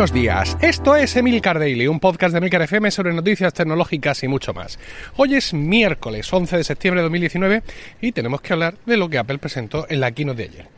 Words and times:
Buenos 0.00 0.14
días, 0.14 0.56
esto 0.62 0.96
es 0.96 1.14
Emilcar 1.14 1.58
Daily, 1.58 1.86
un 1.86 2.00
podcast 2.00 2.32
de 2.32 2.38
Emilcar 2.38 2.62
FM 2.62 2.90
sobre 2.90 3.12
noticias 3.12 3.52
tecnológicas 3.52 4.22
y 4.22 4.28
mucho 4.28 4.54
más. 4.54 4.78
Hoy 5.18 5.34
es 5.34 5.52
miércoles 5.52 6.32
11 6.32 6.56
de 6.56 6.64
septiembre 6.64 7.00
de 7.00 7.02
2019 7.02 7.62
y 8.00 8.12
tenemos 8.12 8.40
que 8.40 8.54
hablar 8.54 8.76
de 8.86 8.96
lo 8.96 9.10
que 9.10 9.18
Apple 9.18 9.36
presentó 9.36 9.84
en 9.90 10.00
la 10.00 10.10
keynote 10.12 10.38
de 10.38 10.48
ayer. 10.48 10.68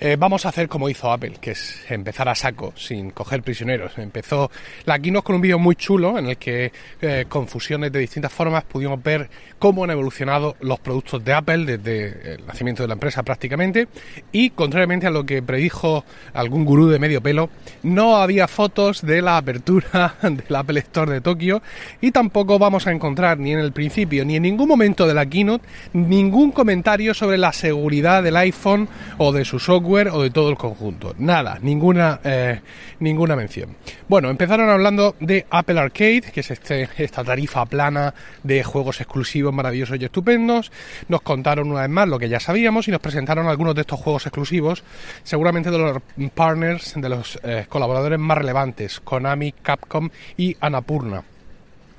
Eh, 0.00 0.16
vamos 0.18 0.44
a 0.44 0.48
hacer 0.48 0.68
como 0.68 0.88
hizo 0.88 1.10
Apple, 1.10 1.34
que 1.40 1.52
es 1.52 1.84
empezar 1.88 2.28
a 2.28 2.34
saco, 2.34 2.72
sin 2.76 3.10
coger 3.10 3.42
prisioneros. 3.42 3.96
Empezó 3.98 4.50
la 4.86 4.98
keynote 4.98 5.24
con 5.24 5.36
un 5.36 5.42
vídeo 5.42 5.58
muy 5.58 5.76
chulo 5.76 6.18
en 6.18 6.26
el 6.26 6.36
que, 6.36 6.72
eh, 7.00 7.26
con 7.28 7.46
fusiones 7.46 7.92
de 7.92 8.00
distintas 8.00 8.32
formas, 8.32 8.64
pudimos 8.64 9.00
ver 9.02 9.30
cómo 9.58 9.84
han 9.84 9.90
evolucionado 9.90 10.56
los 10.60 10.80
productos 10.80 11.24
de 11.24 11.32
Apple 11.32 11.64
desde 11.64 12.34
el 12.34 12.46
nacimiento 12.46 12.82
de 12.82 12.88
la 12.88 12.94
empresa 12.94 13.22
prácticamente. 13.22 13.86
Y, 14.32 14.50
contrariamente 14.50 15.06
a 15.06 15.10
lo 15.10 15.24
que 15.24 15.42
predijo 15.42 16.04
algún 16.32 16.64
gurú 16.64 16.88
de 16.88 16.98
medio 16.98 17.22
pelo, 17.22 17.50
no 17.82 18.16
había 18.16 18.48
fotos 18.48 19.02
de 19.02 19.22
la 19.22 19.36
apertura 19.36 20.16
del 20.22 20.56
Apple 20.56 20.80
Store 20.80 21.12
de 21.12 21.20
Tokio 21.20 21.62
y 22.00 22.10
tampoco 22.10 22.58
vamos 22.58 22.86
a 22.86 22.92
encontrar 22.92 23.38
ni 23.38 23.52
en 23.52 23.60
el 23.60 23.72
principio 23.72 24.24
ni 24.24 24.36
en 24.36 24.42
ningún 24.42 24.68
momento 24.68 25.06
de 25.06 25.14
la 25.14 25.26
keynote 25.26 25.66
ningún 25.92 26.52
comentario 26.52 27.14
sobre 27.14 27.38
la 27.38 27.52
seguridad 27.52 28.22
del 28.22 28.36
iPhone 28.36 28.88
o 29.18 29.32
de 29.32 29.44
su 29.44 29.58
software 29.58 29.83
o 29.84 30.22
de 30.22 30.30
todo 30.30 30.50
el 30.50 30.56
conjunto. 30.56 31.14
Nada, 31.18 31.58
ninguna, 31.60 32.20
eh, 32.24 32.60
ninguna 33.00 33.36
mención. 33.36 33.76
Bueno, 34.08 34.30
empezaron 34.30 34.68
hablando 34.70 35.14
de 35.20 35.46
Apple 35.50 35.78
Arcade, 35.78 36.22
que 36.32 36.40
es 36.40 36.50
este, 36.50 36.88
esta 36.98 37.22
tarifa 37.22 37.64
plana 37.66 38.14
de 38.42 38.64
juegos 38.64 39.00
exclusivos 39.00 39.52
maravillosos 39.52 39.98
y 40.00 40.04
estupendos. 40.04 40.72
Nos 41.08 41.22
contaron 41.22 41.70
una 41.70 41.82
vez 41.82 41.90
más 41.90 42.08
lo 42.08 42.18
que 42.18 42.28
ya 42.28 42.40
sabíamos 42.40 42.88
y 42.88 42.90
nos 42.90 43.00
presentaron 43.00 43.46
algunos 43.46 43.74
de 43.74 43.82
estos 43.82 44.00
juegos 44.00 44.26
exclusivos, 44.26 44.82
seguramente 45.22 45.70
de 45.70 45.78
los 45.78 45.98
partners, 46.34 46.94
de 46.96 47.08
los 47.08 47.38
eh, 47.42 47.66
colaboradores 47.68 48.18
más 48.18 48.38
relevantes, 48.38 49.00
Konami, 49.00 49.52
Capcom 49.52 50.08
y 50.36 50.56
Anapurna. 50.60 51.22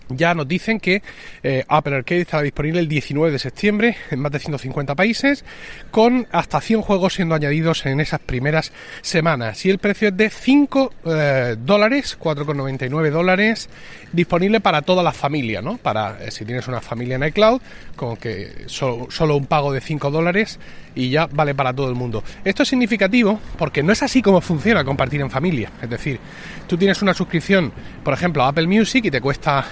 Ya 0.09 0.33
nos 0.33 0.47
dicen 0.47 0.79
que 0.79 1.01
eh, 1.43 1.63
Apple 1.67 1.95
Arcade 1.95 2.21
estará 2.21 2.43
disponible 2.43 2.79
el 2.79 2.87
19 2.87 3.31
de 3.31 3.39
septiembre 3.39 3.97
en 4.11 4.19
más 4.19 4.31
de 4.31 4.39
150 4.39 4.95
países, 4.95 5.43
con 5.91 6.27
hasta 6.31 6.61
100 6.61 6.81
juegos 6.81 7.15
siendo 7.15 7.35
añadidos 7.35 7.85
en 7.85 7.99
esas 7.99 8.19
primeras 8.19 8.71
semanas. 9.01 9.65
Y 9.65 9.69
el 9.69 9.79
precio 9.79 10.09
es 10.09 10.17
de 10.17 10.29
5 10.29 10.93
eh, 11.05 11.55
dólares, 11.59 12.17
4,99 12.19 13.09
dólares, 13.09 13.69
disponible 14.11 14.59
para 14.59 14.81
toda 14.81 15.01
la 15.03 15.11
familia, 15.11 15.61
¿no? 15.61 15.77
Para 15.77 16.23
eh, 16.23 16.31
si 16.31 16.45
tienes 16.45 16.67
una 16.67 16.81
familia 16.81 17.15
en 17.15 17.23
iCloud, 17.23 17.61
con 17.95 18.17
que 18.17 18.65
solo 18.67 19.35
un 19.35 19.45
pago 19.47 19.73
de 19.73 19.81
5 19.81 20.11
dólares 20.11 20.59
y 20.95 21.09
ya 21.09 21.27
vale 21.27 21.53
para 21.53 21.73
todo 21.73 21.89
el 21.89 21.95
mundo. 21.95 22.23
Esto 22.43 22.63
es 22.63 22.69
significativo 22.69 23.39
porque 23.57 23.83
no 23.83 23.91
es 23.91 24.01
así 24.01 24.21
como 24.21 24.41
funciona 24.41 24.83
compartir 24.83 25.21
en 25.21 25.29
familia. 25.29 25.71
Es 25.81 25.89
decir, 25.89 26.19
tú 26.67 26.77
tienes 26.77 27.01
una 27.01 27.13
suscripción, 27.13 27.71
por 28.03 28.13
ejemplo, 28.13 28.43
a 28.43 28.47
Apple 28.47 28.67
Music 28.67 29.05
y 29.05 29.11
te 29.11 29.21
cuesta 29.21 29.65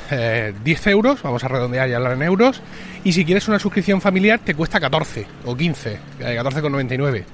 10 0.64 0.88
euros, 0.88 1.22
vamos 1.22 1.44
a 1.44 1.48
redondear 1.48 1.90
y 1.90 1.94
hablar 1.94 2.14
en 2.14 2.24
euros, 2.24 2.62
y 3.04 3.14
si 3.14 3.26
quieres 3.26 3.48
una 3.48 3.60
suscripción 3.60 4.02
familiar 4.02 4.40
te 4.44 4.56
cuesta 4.56 4.80
14 4.80 5.26
o 5.46 5.56
15, 5.56 5.98
14,99. 6.20 7.18
Eh, 7.18 7.26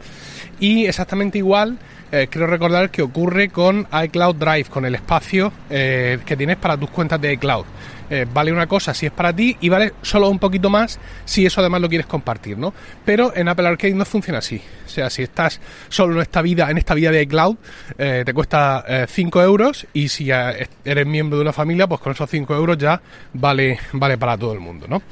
y 0.60 0.86
exactamente 0.86 1.38
igual, 1.38 1.78
eh, 2.12 2.28
quiero 2.30 2.48
recordar 2.48 2.90
que 2.90 3.02
ocurre 3.02 3.50
con 3.50 3.88
iCloud 3.92 4.36
Drive, 4.36 4.66
con 4.66 4.86
el 4.86 4.96
espacio 4.96 5.54
eh, 5.70 6.20
que 6.26 6.36
tienes 6.36 6.58
para 6.58 6.76
tus 6.78 6.90
cuentas 6.90 7.22
de 7.22 7.34
iCloud. 7.34 7.66
Eh, 8.10 8.26
vale 8.32 8.52
una 8.52 8.68
cosa 8.68 8.94
si 8.94 9.06
es 9.06 9.12
para 9.12 9.34
ti 9.34 9.56
y 9.62 9.70
vale 9.70 9.94
solo 10.02 10.30
un 10.30 10.40
poquito 10.40 10.70
más 10.70 11.00
si 11.26 11.46
eso 11.46 11.62
además 11.62 11.82
lo 11.82 11.90
quieres 11.90 12.08
compartir, 12.08 12.58
¿no? 12.58 12.74
Pero 13.06 13.36
en 13.36 13.48
Apple 13.48 13.68
Arcade 13.68 13.94
no 13.94 14.06
funciona 14.06 14.40
así. 14.40 14.62
O 14.86 14.90
sea, 14.90 15.10
si 15.10 15.24
estás 15.24 15.60
solo 15.90 16.16
en 16.16 16.22
esta 16.22 16.42
vida, 16.42 16.70
en 16.72 16.78
esta 16.78 16.94
vida 16.94 17.12
de 17.12 17.22
iCloud, 17.22 17.58
te 17.98 18.34
cuesta 18.34 18.84
5 19.08 19.42
euros 19.44 19.86
y 19.94 20.10
si 20.10 20.32
eres 20.32 21.06
miembro 21.06 21.38
de 21.38 21.44
una 21.44 21.54
familia, 21.54 21.88
pues 21.88 22.02
con 22.02 22.14
esos 22.14 22.30
5 22.30 22.56
euros 22.56 22.78
ya 22.78 23.00
vale, 23.34 23.78
vale 23.94 24.18
para 24.18 24.38
todo 24.38 24.54
el 24.54 24.60
mundo, 24.60 24.88
¿no? 24.88 25.04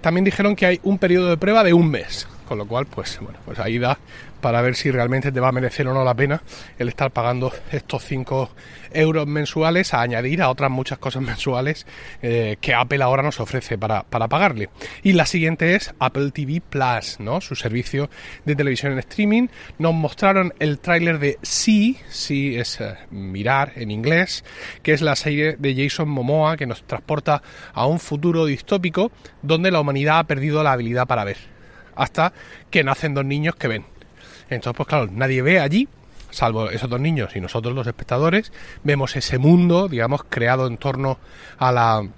también 0.00 0.24
dijeron 0.24 0.54
que 0.54 0.66
hay 0.66 0.80
un 0.84 0.98
periodo 0.98 1.30
de 1.30 1.36
prueba 1.36 1.64
de 1.64 1.72
un 1.72 1.90
mes 1.90 2.28
con 2.48 2.56
lo 2.56 2.66
cual 2.66 2.86
pues 2.86 3.18
bueno 3.20 3.38
pues 3.44 3.58
ahí 3.58 3.78
da 3.78 3.98
para 4.40 4.62
ver 4.62 4.74
si 4.74 4.90
realmente 4.90 5.30
te 5.32 5.40
va 5.40 5.48
a 5.48 5.52
merecer 5.52 5.86
o 5.88 5.92
no 5.92 6.02
la 6.02 6.14
pena 6.14 6.42
el 6.78 6.88
estar 6.88 7.10
pagando 7.10 7.52
estos 7.72 8.04
5 8.04 8.50
euros 8.92 9.26
mensuales 9.26 9.92
a 9.92 10.00
añadir 10.00 10.40
a 10.40 10.48
otras 10.48 10.70
muchas 10.70 10.98
cosas 10.98 11.22
mensuales 11.22 11.86
eh, 12.22 12.56
que 12.60 12.74
Apple 12.74 13.02
ahora 13.02 13.22
nos 13.22 13.40
ofrece 13.40 13.76
para, 13.76 14.04
pagarle. 14.04 14.70
Y 15.02 15.12
la 15.12 15.26
siguiente 15.26 15.74
es 15.74 15.94
Apple 15.98 16.30
TV 16.30 16.62
Plus, 16.66 17.20
¿no? 17.20 17.40
Su 17.40 17.54
servicio 17.54 18.08
de 18.44 18.56
televisión 18.56 18.92
en 18.92 18.98
streaming. 19.00 19.48
Nos 19.78 19.94
mostraron 19.94 20.54
el 20.58 20.78
tráiler 20.78 21.18
de 21.18 21.38
Sí, 21.42 21.98
Sí 22.08 22.56
es 22.56 22.80
eh, 22.80 22.94
mirar 23.10 23.72
en 23.76 23.90
inglés, 23.90 24.44
que 24.82 24.92
es 24.92 25.02
la 25.02 25.16
serie 25.16 25.56
de 25.58 25.74
Jason 25.74 26.08
Momoa 26.08 26.56
que 26.56 26.66
nos 26.66 26.82
transporta 26.84 27.42
a 27.72 27.86
un 27.86 27.98
futuro 27.98 28.46
distópico 28.46 29.10
donde 29.42 29.70
la 29.70 29.80
humanidad 29.80 30.20
ha 30.20 30.24
perdido 30.24 30.62
la 30.62 30.72
habilidad 30.72 31.06
para 31.06 31.24
ver 31.24 31.57
hasta 31.98 32.32
que 32.70 32.82
nacen 32.82 33.12
dos 33.12 33.24
niños 33.24 33.56
que 33.56 33.68
ven. 33.68 33.84
Entonces, 34.48 34.76
pues 34.76 34.88
claro, 34.88 35.08
nadie 35.12 35.42
ve 35.42 35.60
allí, 35.60 35.88
salvo 36.30 36.70
esos 36.70 36.88
dos 36.88 37.00
niños 37.00 37.36
y 37.36 37.40
nosotros 37.40 37.74
los 37.74 37.86
espectadores, 37.86 38.52
vemos 38.82 39.14
ese 39.16 39.36
mundo, 39.38 39.88
digamos, 39.88 40.22
creado 40.28 40.66
en 40.66 40.78
torno 40.78 41.18
a 41.58 41.72
la 41.72 42.08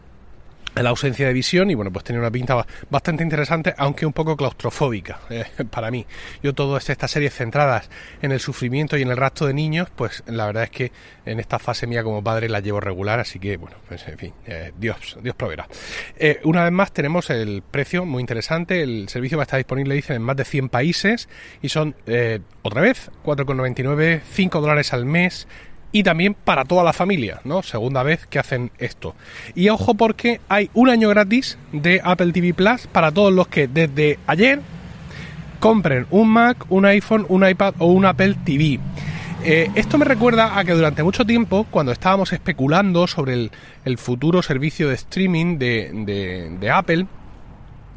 la 0.75 0.91
ausencia 0.91 1.26
de 1.26 1.32
visión 1.32 1.70
y 1.70 1.75
bueno 1.75 1.92
pues 1.92 2.04
tenía 2.04 2.20
una 2.20 2.31
pinta 2.31 2.66
bastante 2.88 3.22
interesante 3.22 3.75
aunque 3.76 4.06
un 4.06 4.12
poco 4.12 4.36
claustrofóbica 4.36 5.20
eh, 5.31 5.44
para 5.70 5.91
mí. 5.91 6.06
Yo 6.42 6.54
todas 6.54 6.88
estas 6.88 7.10
series 7.10 7.34
centradas 7.34 7.91
en 8.22 8.32
el 8.32 8.41
sufrimiento 8.41 8.97
y 8.97 9.03
en 9.03 9.10
el 9.10 9.16
rastro 9.16 9.47
de 9.47 9.54
niños 9.54 9.88
pues 9.94 10.22
la 10.26 10.47
verdad 10.47 10.64
es 10.64 10.70
que 10.70 10.92
en 11.26 11.41
esta 11.41 11.59
fase 11.59 11.86
mía 11.86 12.03
como 12.03 12.22
padre 12.22 12.48
la 12.48 12.60
llevo 12.60 12.80
regular 12.80 13.20
así 13.20 13.38
que 13.38 13.56
bueno 13.56 13.76
pues 13.88 14.06
en 14.09 14.19
fin 14.19 14.32
eh, 14.47 14.72
Dios 14.78 15.19
Dios 15.22 15.34
proveerá. 15.34 15.66
Eh, 16.16 16.41
una 16.44 16.64
vez 16.64 16.72
más 16.72 16.92
tenemos 16.92 17.30
el 17.30 17.62
precio 17.62 18.04
muy 18.04 18.20
interesante 18.20 18.82
el 18.82 19.09
servicio 19.09 19.38
va 19.38 19.42
a 19.42 19.44
estar 19.44 19.59
disponible 19.59 19.94
dicen 19.94 20.16
en 20.16 20.22
más 20.22 20.36
de 20.36 20.44
100 20.44 20.69
países 20.69 21.28
y 21.62 21.69
son 21.69 21.94
otra 22.62 22.80
vez 22.80 23.10
4,99 23.25 24.20
5 24.30 24.60
dólares 24.60 24.92
al 24.92 25.04
mes 25.04 25.47
y 25.93 26.03
también 26.03 26.34
para 26.34 26.65
toda 26.65 26.84
la 26.84 26.93
familia, 26.93 27.41
¿no? 27.45 27.62
Segunda 27.62 28.03
vez 28.03 28.27
que 28.27 28.39
hacen 28.39 28.71
esto. 28.78 29.15
Y 29.55 29.69
ojo 29.69 29.95
porque 29.95 30.41
hay 30.49 30.71
un 30.75 30.89
año 30.89 31.09
gratis 31.09 31.59
de 31.73 32.01
Apple 32.03 32.33
TV 32.33 32.55
Plus 32.55 32.87
para 32.87 33.11
todos 33.11 33.33
los 33.33 33.49
que 33.49 33.67
desde 33.67 34.19
ayer 34.27 34.61
compren 35.59 36.06
un 36.11 36.28
Mac, 36.28 36.65
un 36.69 36.84
iPhone, 36.87 37.27
un 37.28 37.47
iPad 37.47 37.75
o 37.78 37.87
un 37.87 38.06
Apple 38.06 38.37
TV. 38.45 38.78
Eh, 39.43 39.71
esto 39.75 39.97
me 39.97 40.05
recuerda 40.05 40.59
a 40.59 40.65
que 40.65 40.73
durante 40.73 41.03
mucho 41.03 41.25
tiempo, 41.25 41.67
cuando 41.71 41.93
estábamos 41.93 42.33
especulando 42.33 43.07
sobre 43.07 43.51
el, 43.84 43.99
futuro 43.99 44.43
servicio 44.43 44.89
de 44.89 44.95
streaming 44.95 45.59
de, 45.59 46.59
de 46.61 46.71
Apple, 46.71 47.07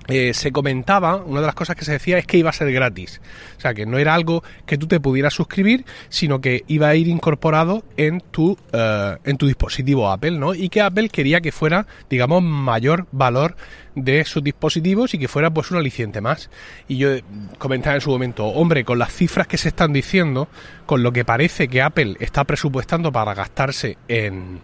eh, 0.08 0.34
se 0.34 0.52
comentaba, 0.52 1.18
una 1.18 1.40
de 1.40 1.46
las 1.46 1.56
cosas 1.56 1.75
que 1.75 1.86
se 1.86 1.94
decía 1.94 2.18
es 2.18 2.28
que 2.28 2.38
iba 2.38 2.50
a 2.50 2.53
ser 2.53 2.72
gratis. 2.72 3.22
O 3.58 3.62
sea, 3.62 3.74
que 3.74 3.86
no 3.86 3.97
era 3.97 4.14
algo 4.14 4.44
que 4.66 4.78
tú 4.78 4.88
te 4.88 5.00
pudieras 5.00 5.34
suscribir, 5.34 5.86
sino 6.09 6.41
que 6.41 6.64
iba 6.68 6.90
a 6.90 6.96
ir 6.96 7.08
incorporado 7.08 7.84
en 7.96 8.19
tu, 8.19 8.58
eh, 8.74 9.18
en 9.24 9.38
tu 9.38 9.47
dispositivo 9.47 10.12
Apple, 10.12 10.31
¿no? 10.31 10.53
Y 10.53 10.69
que 10.69 10.81
Apple 10.81 11.09
quería 11.09 11.42
que 11.42 11.52
fuera, 11.52 11.88
digamos, 12.09 12.44
mayor 12.44 13.08
valor 13.12 13.56
de 13.96 14.25
sus 14.25 14.44
dispositivos 14.44 15.13
y 15.13 15.19
que 15.19 15.28
fuera 15.28 15.52
pues 15.52 15.72
un 15.72 15.78
aliciente 15.78 16.19
más. 16.19 16.50
Y 16.88 16.97
yo 16.97 17.09
comentaba 17.58 17.96
en 17.96 18.02
su 18.02 18.09
momento, 18.09 18.46
hombre, 18.47 18.84
con 18.84 19.00
las 19.00 19.13
cifras 19.13 19.47
que 19.47 19.58
se 19.58 19.69
están 19.69 19.94
diciendo, 19.94 20.47
con 20.86 21.03
lo 21.03 21.13
que 21.13 21.25
parece 21.25 21.68
que 21.68 21.81
Apple 21.81 22.18
está 22.19 22.44
presupuestando 22.44 23.12
para 23.12 23.34
gastarse 23.34 23.97
en, 24.08 24.62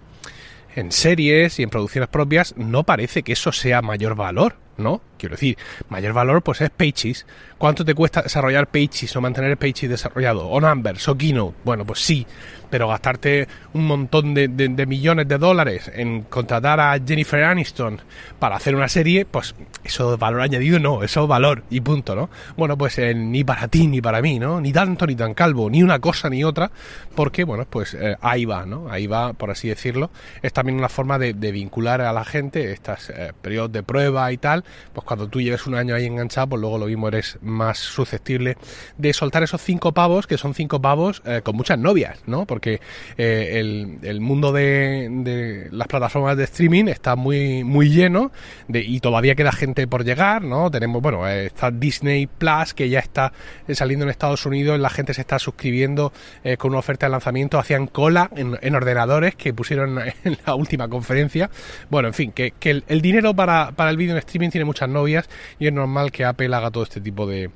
en 0.75 0.91
series 0.91 1.59
y 1.59 1.63
en 1.63 1.69
producciones 1.69 2.09
propias, 2.09 2.55
no 2.57 2.83
parece 2.83 3.23
que 3.23 3.33
eso 3.33 3.51
sea 3.51 3.81
mayor 3.81 4.15
valor. 4.15 4.55
¿No? 4.79 5.01
Quiero 5.17 5.35
decir, 5.35 5.57
mayor 5.89 6.13
valor 6.13 6.41
pues 6.41 6.61
es 6.61 6.69
Pages. 6.69 7.25
¿Cuánto 7.57 7.83
te 7.83 7.93
cuesta 7.93 8.21
desarrollar 8.21 8.67
Pages 8.67 9.15
o 9.15 9.21
mantener 9.21 9.57
Pages 9.57 9.89
desarrollado? 9.89 10.47
O 10.47 10.61
Numbers 10.61 11.07
o 11.09 11.17
Keynote. 11.17 11.57
Bueno, 11.65 11.85
pues 11.85 11.99
sí, 11.99 12.25
pero 12.69 12.87
gastarte 12.87 13.47
un 13.73 13.85
montón 13.85 14.33
de, 14.33 14.47
millones 14.87 15.27
de 15.27 15.37
dólares 15.37 15.91
en 15.93 16.23
contratar 16.23 16.79
a 16.79 16.99
Jennifer 16.99 17.43
Aniston 17.43 17.99
para 18.37 18.55
hacer 18.55 18.75
una 18.75 18.87
serie, 18.87 19.25
pues 19.25 19.55
eso 19.83 20.17
valor 20.17 20.41
añadido 20.41 20.79
no, 20.79 21.03
eso 21.03 21.27
valor 21.27 21.63
y 21.69 21.81
punto, 21.81 22.15
¿no? 22.15 22.29
Bueno, 22.55 22.77
pues 22.77 22.97
eh, 22.99 23.13
ni 23.13 23.43
para 23.43 23.67
ti 23.67 23.87
ni 23.87 24.01
para 24.01 24.21
mí, 24.21 24.39
¿no? 24.39 24.61
Ni 24.61 24.71
tanto 24.71 25.05
ni 25.05 25.15
tan 25.15 25.33
calvo, 25.33 25.69
ni 25.69 25.83
una 25.83 25.99
cosa 25.99 26.29
ni 26.29 26.43
otra, 26.43 26.71
porque, 27.15 27.43
bueno, 27.43 27.65
pues 27.69 27.93
eh, 27.93 28.15
ahí 28.21 28.45
va, 28.45 28.65
¿no? 28.65 28.89
Ahí 28.89 29.07
va, 29.07 29.33
por 29.33 29.51
así 29.51 29.67
decirlo. 29.67 30.11
Es 30.41 30.53
también 30.53 30.77
una 30.77 30.89
forma 30.89 31.17
de, 31.17 31.33
vincular 31.49 32.01
a 32.01 32.13
la 32.13 32.23
gente 32.23 32.71
estos 32.71 33.09
eh, 33.09 33.33
periodos 33.41 33.71
de 33.71 33.83
prueba 33.83 34.31
y 34.31 34.37
tal, 34.37 34.63
pues 34.93 35.05
cuando 35.05 35.27
tú 35.27 35.41
lleves 35.41 35.67
un 35.67 35.75
año 35.75 35.95
ahí 35.95 36.05
enganchado, 36.05 36.49
pues 36.49 36.61
luego 36.61 36.77
lo 36.77 36.85
mismo 36.85 37.07
eres 37.07 37.37
más 37.41 37.77
susceptible 37.77 38.57
de 38.97 39.13
soltar 39.13 39.43
esos 39.43 39.61
cinco 39.61 39.93
pavos, 39.93 40.27
que 40.27 40.37
son 40.37 40.53
cinco 40.53 40.81
pavos 40.81 41.21
eh, 41.25 41.41
con 41.43 41.55
muchas 41.55 41.77
novias, 41.77 42.19
¿no? 42.25 42.45
Porque 42.45 42.81
eh, 43.17 43.59
el, 43.59 44.21
mundo 44.21 44.51
de, 44.51 45.67
las 45.71 45.87
plataformas 45.87 46.37
de 46.37 46.43
streaming 46.45 46.85
está 46.85 47.15
muy, 47.15 47.63
muy 47.63 47.89
lleno 47.89 48.31
de, 48.67 48.81
y 48.81 48.99
todavía 48.99 49.35
queda 49.35 49.51
gente 49.51 49.87
por 49.87 50.03
llegar, 50.03 50.43
¿no? 50.43 50.69
Tenemos, 50.71 51.01
bueno, 51.01 51.27
eh, 51.27 51.45
está 51.45 51.71
Disney 51.71 52.27
Plus, 52.27 52.73
que 52.73 52.89
ya 52.89 52.99
está 52.99 53.31
saliendo 53.69 54.05
en 54.05 54.11
Estados 54.11 54.45
Unidos, 54.45 54.79
la 54.79 54.89
gente 54.89 55.13
se 55.13 55.21
está 55.21 55.39
suscribiendo 55.39 56.11
con 56.57 56.71
una 56.71 56.79
oferta 56.79 57.05
de 57.05 57.11
lanzamiento, 57.11 57.59
hacían 57.59 57.87
cola 57.87 58.29
en, 58.35 58.75
ordenadores 58.75 59.35
que 59.35 59.53
pusieron 59.53 59.99
en 60.23 60.37
la 60.45 60.55
última 60.55 60.87
conferencia. 60.87 61.49
Bueno, 61.89 62.07
en 62.07 62.13
fin, 62.13 62.31
que, 62.31 62.53
el, 62.61 63.01
dinero 63.01 63.33
para, 63.33 63.71
para 63.71 63.89
el 63.89 63.97
vídeo 63.97 64.13
en 64.13 64.19
streaming 64.19 64.49
tiene 64.59 64.65
muchas 64.65 64.89
novias 64.89 65.29
y 65.57 65.67
es 65.67 65.73
normal 65.73 66.11
que 66.11 66.25
Apple 66.25 66.53
haga 66.53 66.69
todo 66.69 66.83
este 66.83 66.99
tipo 66.99 67.25
de, 67.25 67.49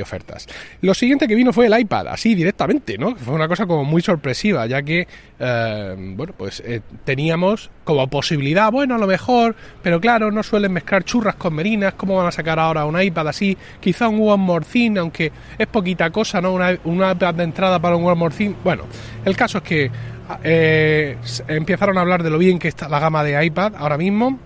ofertas. 0.00 0.46
Lo 0.80 0.94
siguiente 0.94 1.26
que 1.26 1.34
vino 1.34 1.52
fue 1.52 1.66
el 1.66 1.78
iPad, 1.78 2.08
así 2.08 2.34
directamente, 2.34 2.96
¿no? 2.96 3.16
Fue 3.16 3.34
una 3.34 3.48
cosa 3.48 3.66
como 3.66 3.84
muy 3.84 4.02
sorpresiva, 4.02 4.66
ya 4.66 4.82
que, 4.82 5.08
eh, 5.38 5.96
bueno, 6.16 6.32
pues 6.36 6.62
eh, 6.64 6.80
teníamos 7.04 7.70
como 7.82 8.06
posibilidad, 8.08 8.70
bueno, 8.70 8.94
a 8.94 8.98
lo 8.98 9.08
mejor, 9.08 9.56
pero 9.82 10.00
claro, 10.00 10.30
no 10.30 10.44
suelen 10.44 10.72
mezclar 10.72 11.02
churras 11.04 11.34
con 11.34 11.54
merinas, 11.54 11.94
¿cómo 11.94 12.16
van 12.16 12.26
a 12.28 12.32
sacar 12.32 12.60
ahora 12.60 12.84
un 12.84 13.00
iPad 13.00 13.28
así? 13.28 13.56
Quizá 13.80 14.08
un 14.08 14.20
One 14.20 14.44
More 14.44 14.64
Thing, 14.64 14.98
aunque 14.98 15.32
es 15.58 15.66
poquita 15.66 16.10
cosa, 16.10 16.40
¿no? 16.40 16.52
Una, 16.52 17.12
iPad 17.12 17.34
de 17.34 17.44
entrada 17.44 17.80
para 17.80 17.96
un 17.96 18.04
One 18.04 18.14
More 18.14 18.34
Thing. 18.34 18.54
Bueno, 18.62 18.84
el 19.24 19.36
caso 19.36 19.58
es 19.58 19.64
que 19.64 19.90
eh, 20.44 21.16
empezaron 21.48 21.98
a 21.98 22.00
hablar 22.00 22.22
de 22.22 22.30
lo 22.30 22.38
bien 22.38 22.60
que 22.60 22.68
está 22.68 22.88
la 22.88 23.00
gama 23.00 23.24
de 23.24 23.44
iPad 23.44 23.74
ahora 23.76 23.98
mismo 23.98 24.38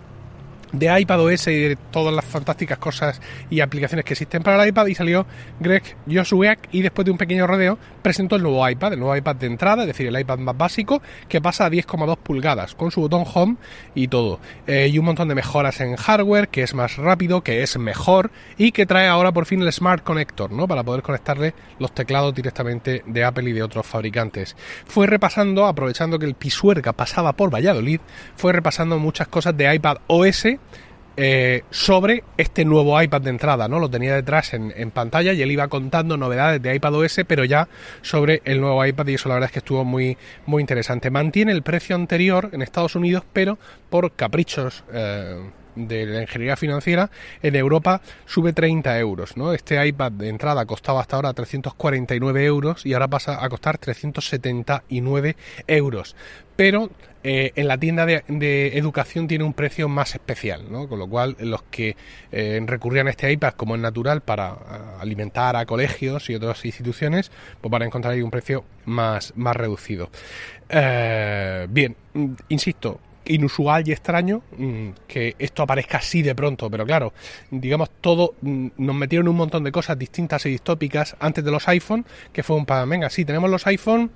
de 0.72 1.00
iPad 1.00 1.20
OS 1.20 1.46
y 1.48 1.60
de 1.60 1.76
todas 1.90 2.14
las 2.14 2.24
fantásticas 2.24 2.78
cosas 2.78 3.20
y 3.50 3.60
aplicaciones 3.60 4.04
que 4.04 4.14
existen 4.14 4.42
para 4.42 4.62
el 4.62 4.68
iPad 4.68 4.86
y 4.86 4.94
salió 4.94 5.26
Greg 5.60 5.82
Josuek 6.10 6.68
y 6.72 6.82
después 6.82 7.04
de 7.04 7.12
un 7.12 7.18
pequeño 7.18 7.46
rodeo 7.46 7.78
presentó 8.02 8.36
el 8.36 8.42
nuevo 8.42 8.68
iPad, 8.68 8.94
el 8.94 9.00
nuevo 9.00 9.16
iPad 9.16 9.36
de 9.36 9.46
entrada, 9.46 9.82
es 9.82 9.88
decir, 9.88 10.06
el 10.06 10.18
iPad 10.18 10.38
más 10.38 10.56
básico 10.56 11.02
que 11.28 11.40
pasa 11.40 11.66
a 11.66 11.70
10,2 11.70 12.16
pulgadas 12.18 12.74
con 12.74 12.90
su 12.90 13.00
botón 13.00 13.24
Home 13.34 13.56
y 13.94 14.08
todo. 14.08 14.40
Eh, 14.66 14.88
y 14.92 14.98
un 14.98 15.06
montón 15.06 15.28
de 15.28 15.34
mejoras 15.34 15.80
en 15.80 15.96
hardware, 15.96 16.48
que 16.48 16.62
es 16.62 16.74
más 16.74 16.96
rápido, 16.96 17.42
que 17.42 17.62
es 17.62 17.76
mejor 17.78 18.30
y 18.56 18.72
que 18.72 18.86
trae 18.86 19.08
ahora 19.08 19.32
por 19.32 19.46
fin 19.46 19.62
el 19.62 19.72
Smart 19.72 20.02
Connector, 20.02 20.52
¿no? 20.52 20.68
Para 20.68 20.84
poder 20.84 21.02
conectarle 21.02 21.54
los 21.78 21.92
teclados 21.92 22.34
directamente 22.34 23.02
de 23.06 23.24
Apple 23.24 23.50
y 23.50 23.52
de 23.52 23.62
otros 23.62 23.86
fabricantes. 23.86 24.56
Fue 24.86 25.06
repasando, 25.06 25.66
aprovechando 25.66 26.18
que 26.18 26.26
el 26.26 26.34
Pisuerga 26.34 26.92
pasaba 26.92 27.32
por 27.32 27.52
Valladolid, 27.52 28.00
fue 28.36 28.52
repasando 28.52 28.98
muchas 28.98 29.28
cosas 29.28 29.56
de 29.56 29.74
iPad 29.74 29.98
OS 30.06 30.46
eh, 31.18 31.62
sobre 31.70 32.24
este 32.36 32.66
nuevo 32.66 33.00
iPad 33.00 33.22
de 33.22 33.30
entrada, 33.30 33.68
¿no? 33.68 33.78
Lo 33.78 33.88
tenía 33.88 34.14
detrás 34.14 34.52
en, 34.52 34.90
pantalla 34.90 35.32
y 35.32 35.40
él 35.40 35.50
iba 35.50 35.66
contando 35.68 36.18
novedades 36.18 36.60
de 36.60 36.74
iPad 36.74 36.94
OS, 36.94 37.20
pero 37.26 37.44
ya 37.44 37.68
sobre 38.02 38.42
el 38.44 38.60
nuevo 38.60 38.84
iPad 38.84 39.06
y 39.06 39.14
eso 39.14 39.30
la 39.30 39.36
verdad 39.36 39.48
es 39.48 39.52
que 39.52 39.60
estuvo 39.60 39.82
muy, 39.84 40.18
muy 40.44 40.60
interesante. 40.60 41.10
Mantiene 41.10 41.52
el 41.52 41.62
precio 41.62 41.96
anterior 41.96 42.50
en 42.52 42.60
Estados 42.60 42.96
Unidos, 42.96 43.24
pero 43.32 43.58
por 43.88 44.12
caprichos 44.12 44.84
eh, 44.92 45.50
de 45.74 46.04
la 46.04 46.22
ingeniería 46.22 46.56
financiera, 46.56 47.10
en 47.42 47.56
Europa 47.56 48.02
sube 48.26 48.52
30 48.52 48.98
euros, 48.98 49.38
¿no? 49.38 49.54
Este 49.54 49.86
iPad 49.86 50.12
de 50.12 50.28
entrada 50.28 50.66
costaba 50.66 51.00
hasta 51.00 51.16
ahora 51.16 51.32
349 51.32 52.44
euros 52.44 52.84
y 52.84 52.92
ahora 52.92 53.08
pasa 53.08 53.42
a 53.42 53.48
costar 53.48 53.78
379 53.78 55.36
euros. 55.66 56.16
Pero 56.56 56.90
eh, 57.28 57.52
en 57.56 57.66
la 57.66 57.76
tienda 57.76 58.06
de, 58.06 58.22
educación 58.78 59.26
tiene 59.26 59.42
un 59.42 59.52
precio 59.52 59.88
más 59.88 60.14
especial, 60.14 60.70
¿no? 60.70 60.88
con 60.88 61.00
lo 61.00 61.08
cual 61.08 61.36
los 61.40 61.64
que 61.64 61.96
eh, 62.30 62.62
recurrían 62.64 63.08
a 63.08 63.10
este 63.10 63.32
iPad 63.32 63.54
como 63.54 63.74
es 63.74 63.80
natural 63.80 64.20
para 64.20 64.56
alimentar 65.00 65.56
a 65.56 65.66
colegios 65.66 66.30
y 66.30 66.36
otras 66.36 66.64
instituciones, 66.64 67.32
pues 67.60 67.68
van 67.68 67.82
a 67.82 67.86
encontrar 67.86 68.14
ahí 68.14 68.22
un 68.22 68.30
precio 68.30 68.62
más, 68.84 69.32
más 69.34 69.56
reducido. 69.56 70.08
Eh, 70.68 71.66
bien, 71.68 71.96
mm, 72.14 72.34
insisto, 72.48 73.00
inusual 73.24 73.88
y 73.88 73.90
extraño 73.90 74.42
mm, 74.56 74.90
que 75.08 75.34
esto 75.36 75.64
aparezca 75.64 75.98
así 75.98 76.22
de 76.22 76.36
pronto, 76.36 76.70
pero 76.70 76.86
claro, 76.86 77.12
digamos 77.50 77.90
todo, 78.00 78.34
mm, 78.40 78.68
nos 78.76 78.94
metieron 78.94 79.26
un 79.26 79.34
montón 79.34 79.64
de 79.64 79.72
cosas 79.72 79.98
distintas 79.98 80.46
y 80.46 80.50
distópicas 80.50 81.16
antes 81.18 81.44
de 81.44 81.50
los 81.50 81.66
iPhone, 81.66 82.06
que 82.32 82.44
fue 82.44 82.54
un 82.54 82.66
pan, 82.66 82.88
venga, 82.88 83.10
sí, 83.10 83.24
tenemos 83.24 83.50
los 83.50 83.66
iPhone 83.66 84.12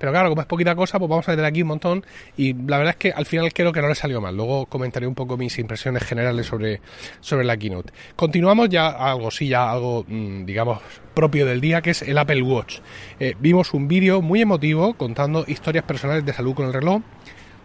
pero 0.00 0.12
claro, 0.12 0.30
como 0.30 0.40
es 0.40 0.46
poquita 0.46 0.74
cosa, 0.74 0.98
pues 0.98 1.10
vamos 1.10 1.28
a 1.28 1.32
meter 1.32 1.44
aquí 1.44 1.60
un 1.60 1.68
montón. 1.68 2.06
Y 2.34 2.54
la 2.54 2.78
verdad 2.78 2.92
es 2.92 2.96
que 2.96 3.12
al 3.12 3.26
final 3.26 3.52
creo 3.52 3.70
que 3.70 3.82
no 3.82 3.88
le 3.88 3.94
salió 3.94 4.18
mal. 4.18 4.34
Luego 4.34 4.64
comentaré 4.64 5.06
un 5.06 5.14
poco 5.14 5.36
mis 5.36 5.58
impresiones 5.58 6.04
generales 6.04 6.46
sobre, 6.46 6.80
sobre 7.20 7.44
la 7.44 7.58
keynote. 7.58 7.92
Continuamos 8.16 8.70
ya 8.70 8.88
algo, 8.88 9.30
sí, 9.30 9.48
ya 9.48 9.70
algo, 9.70 10.06
mm, 10.08 10.46
digamos, 10.46 10.78
propio 11.12 11.44
del 11.44 11.60
día, 11.60 11.82
que 11.82 11.90
es 11.90 12.00
el 12.00 12.16
Apple 12.16 12.40
Watch. 12.40 12.78
Eh, 13.20 13.34
vimos 13.40 13.74
un 13.74 13.88
vídeo 13.88 14.22
muy 14.22 14.40
emotivo 14.40 14.94
contando 14.94 15.44
historias 15.46 15.84
personales 15.84 16.24
de 16.24 16.32
salud 16.32 16.54
con 16.54 16.64
el 16.64 16.72
reloj. 16.72 17.02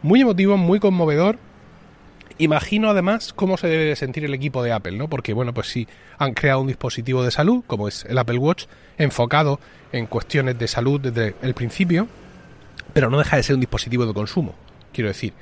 Muy 0.01 0.19
emotivo, 0.19 0.57
muy 0.57 0.81
conmovedor. 0.81 1.37
Imagino 2.37 2.89
además 2.89 3.31
cómo 3.31 3.55
se 3.55 3.69
debe 3.69 3.85
de 3.85 3.95
sentir 3.95 4.25
el 4.25 4.33
equipo 4.33 4.61
de 4.61 4.73
Apple, 4.73 4.97
¿no? 4.97 5.07
Porque, 5.07 5.31
bueno, 5.31 5.53
pues 5.53 5.67
sí, 5.67 5.87
han 6.17 6.33
creado 6.33 6.59
un 6.59 6.67
dispositivo 6.67 7.23
de 7.23 7.31
salud, 7.31 7.63
como 7.65 7.87
es 7.87 8.03
el 8.03 8.17
Apple 8.17 8.39
Watch, 8.39 8.65
enfocado 8.97 9.61
en 9.93 10.05
cuestiones 10.05 10.59
de 10.59 10.67
salud 10.67 10.99
desde 10.99 11.33
el 11.41 11.53
principio 11.53 12.09
pero 12.95 13.09
no 13.09 13.17
deja 13.17 13.35
de 13.35 13.43
ser 13.43 13.55
un 13.55 13.59
dispositivo 13.59 14.05
de 14.05 14.13
consumo. 14.13 14.55
Quiero 14.93 15.09
decir, 15.09 15.33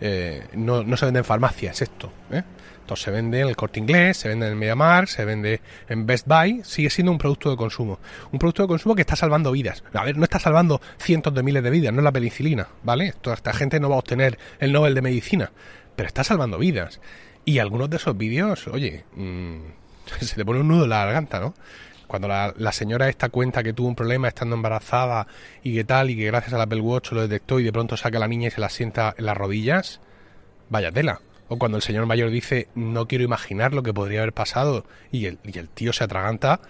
eh, 0.00 0.46
no, 0.54 0.96
se 0.96 1.06
vende 1.06 1.18
en 1.18 1.24
farmacias 1.24 1.82
esto. 1.82 2.12
¿eh? 2.30 2.44
Entonces 2.82 3.04
se 3.04 3.10
vende 3.10 3.40
en 3.40 3.48
el 3.48 3.56
corte 3.56 3.80
inglés, 3.80 4.16
se 4.16 4.28
vende 4.28 4.46
en 4.46 4.56
Mediamar, 4.56 5.08
se 5.08 5.24
vende 5.24 5.60
en 5.88 6.06
Best 6.06 6.28
Buy, 6.28 6.60
sigue 6.62 6.88
siendo 6.88 7.10
un 7.10 7.18
producto 7.18 7.50
de 7.50 7.56
consumo. 7.56 7.98
Un 8.30 8.38
producto 8.38 8.62
de 8.62 8.68
consumo 8.68 8.94
que 8.94 9.00
está 9.00 9.16
salvando 9.16 9.50
vidas. 9.50 9.82
A 9.92 10.04
ver, 10.04 10.16
no 10.16 10.22
está 10.22 10.38
salvando 10.38 10.80
cientos 10.98 11.34
de 11.34 11.42
miles 11.42 11.64
de 11.64 11.70
vidas, 11.70 11.92
no 11.92 11.98
es 11.98 12.04
la 12.04 12.12
penicilina, 12.12 12.68
¿vale? 12.84 13.12
Toda 13.20 13.34
esta 13.34 13.52
gente 13.54 13.80
no 13.80 13.88
va 13.88 13.96
a 13.96 13.98
obtener 13.98 14.38
el 14.60 14.70
Nobel 14.70 14.94
de 14.94 15.02
Medicina, 15.02 15.50
pero 15.96 16.06
está 16.06 16.22
salvando 16.22 16.58
vidas. 16.58 17.00
Y 17.44 17.58
algunos 17.58 17.90
de 17.90 17.96
esos 17.96 18.16
vídeos, 18.16 18.68
oye, 18.68 19.04
mm, 19.16 19.56
se 20.20 20.36
te 20.36 20.44
pone 20.44 20.60
un 20.60 20.68
nudo 20.68 20.84
en 20.84 20.90
la 20.90 21.06
garganta, 21.06 21.40
¿no? 21.40 21.54
Cuando 22.10 22.26
la, 22.26 22.72
señora 22.72 23.08
esta 23.08 23.28
cuenta 23.28 23.62
que 23.62 23.72
tuvo 23.72 23.86
un 23.86 23.94
problema 23.94 24.26
estando 24.26 24.56
embarazada 24.56 25.28
y 25.62 25.72
que 25.74 25.84
tal, 25.84 26.10
y 26.10 26.16
que 26.16 26.26
gracias 26.26 26.52
al 26.52 26.60
Apple 26.60 26.80
Watch 26.80 27.12
lo 27.12 27.22
detectó 27.22 27.60
y 27.60 27.62
de 27.62 27.72
pronto 27.72 27.96
saca 27.96 28.16
a 28.16 28.20
la 28.20 28.26
niña 28.26 28.48
y 28.48 28.50
se 28.50 28.60
la 28.60 28.68
sienta 28.68 29.14
en 29.16 29.26
las 29.26 29.36
rodillas, 29.36 30.00
vaya 30.70 30.90
tela. 30.90 31.20
O 31.46 31.56
cuando 31.56 31.76
el 31.76 31.82
señor 31.84 32.06
mayor 32.06 32.30
dice, 32.30 32.66
no 32.74 33.06
quiero 33.06 33.22
imaginar 33.22 33.74
lo 33.74 33.84
que 33.84 33.94
podría 33.94 34.22
haber 34.22 34.32
pasado, 34.32 34.84
y 35.12 35.26
el, 35.26 35.38
y 35.44 35.56
el 35.56 35.68
tío 35.68 35.92
se 35.92 36.02
atraganta, 36.02 36.60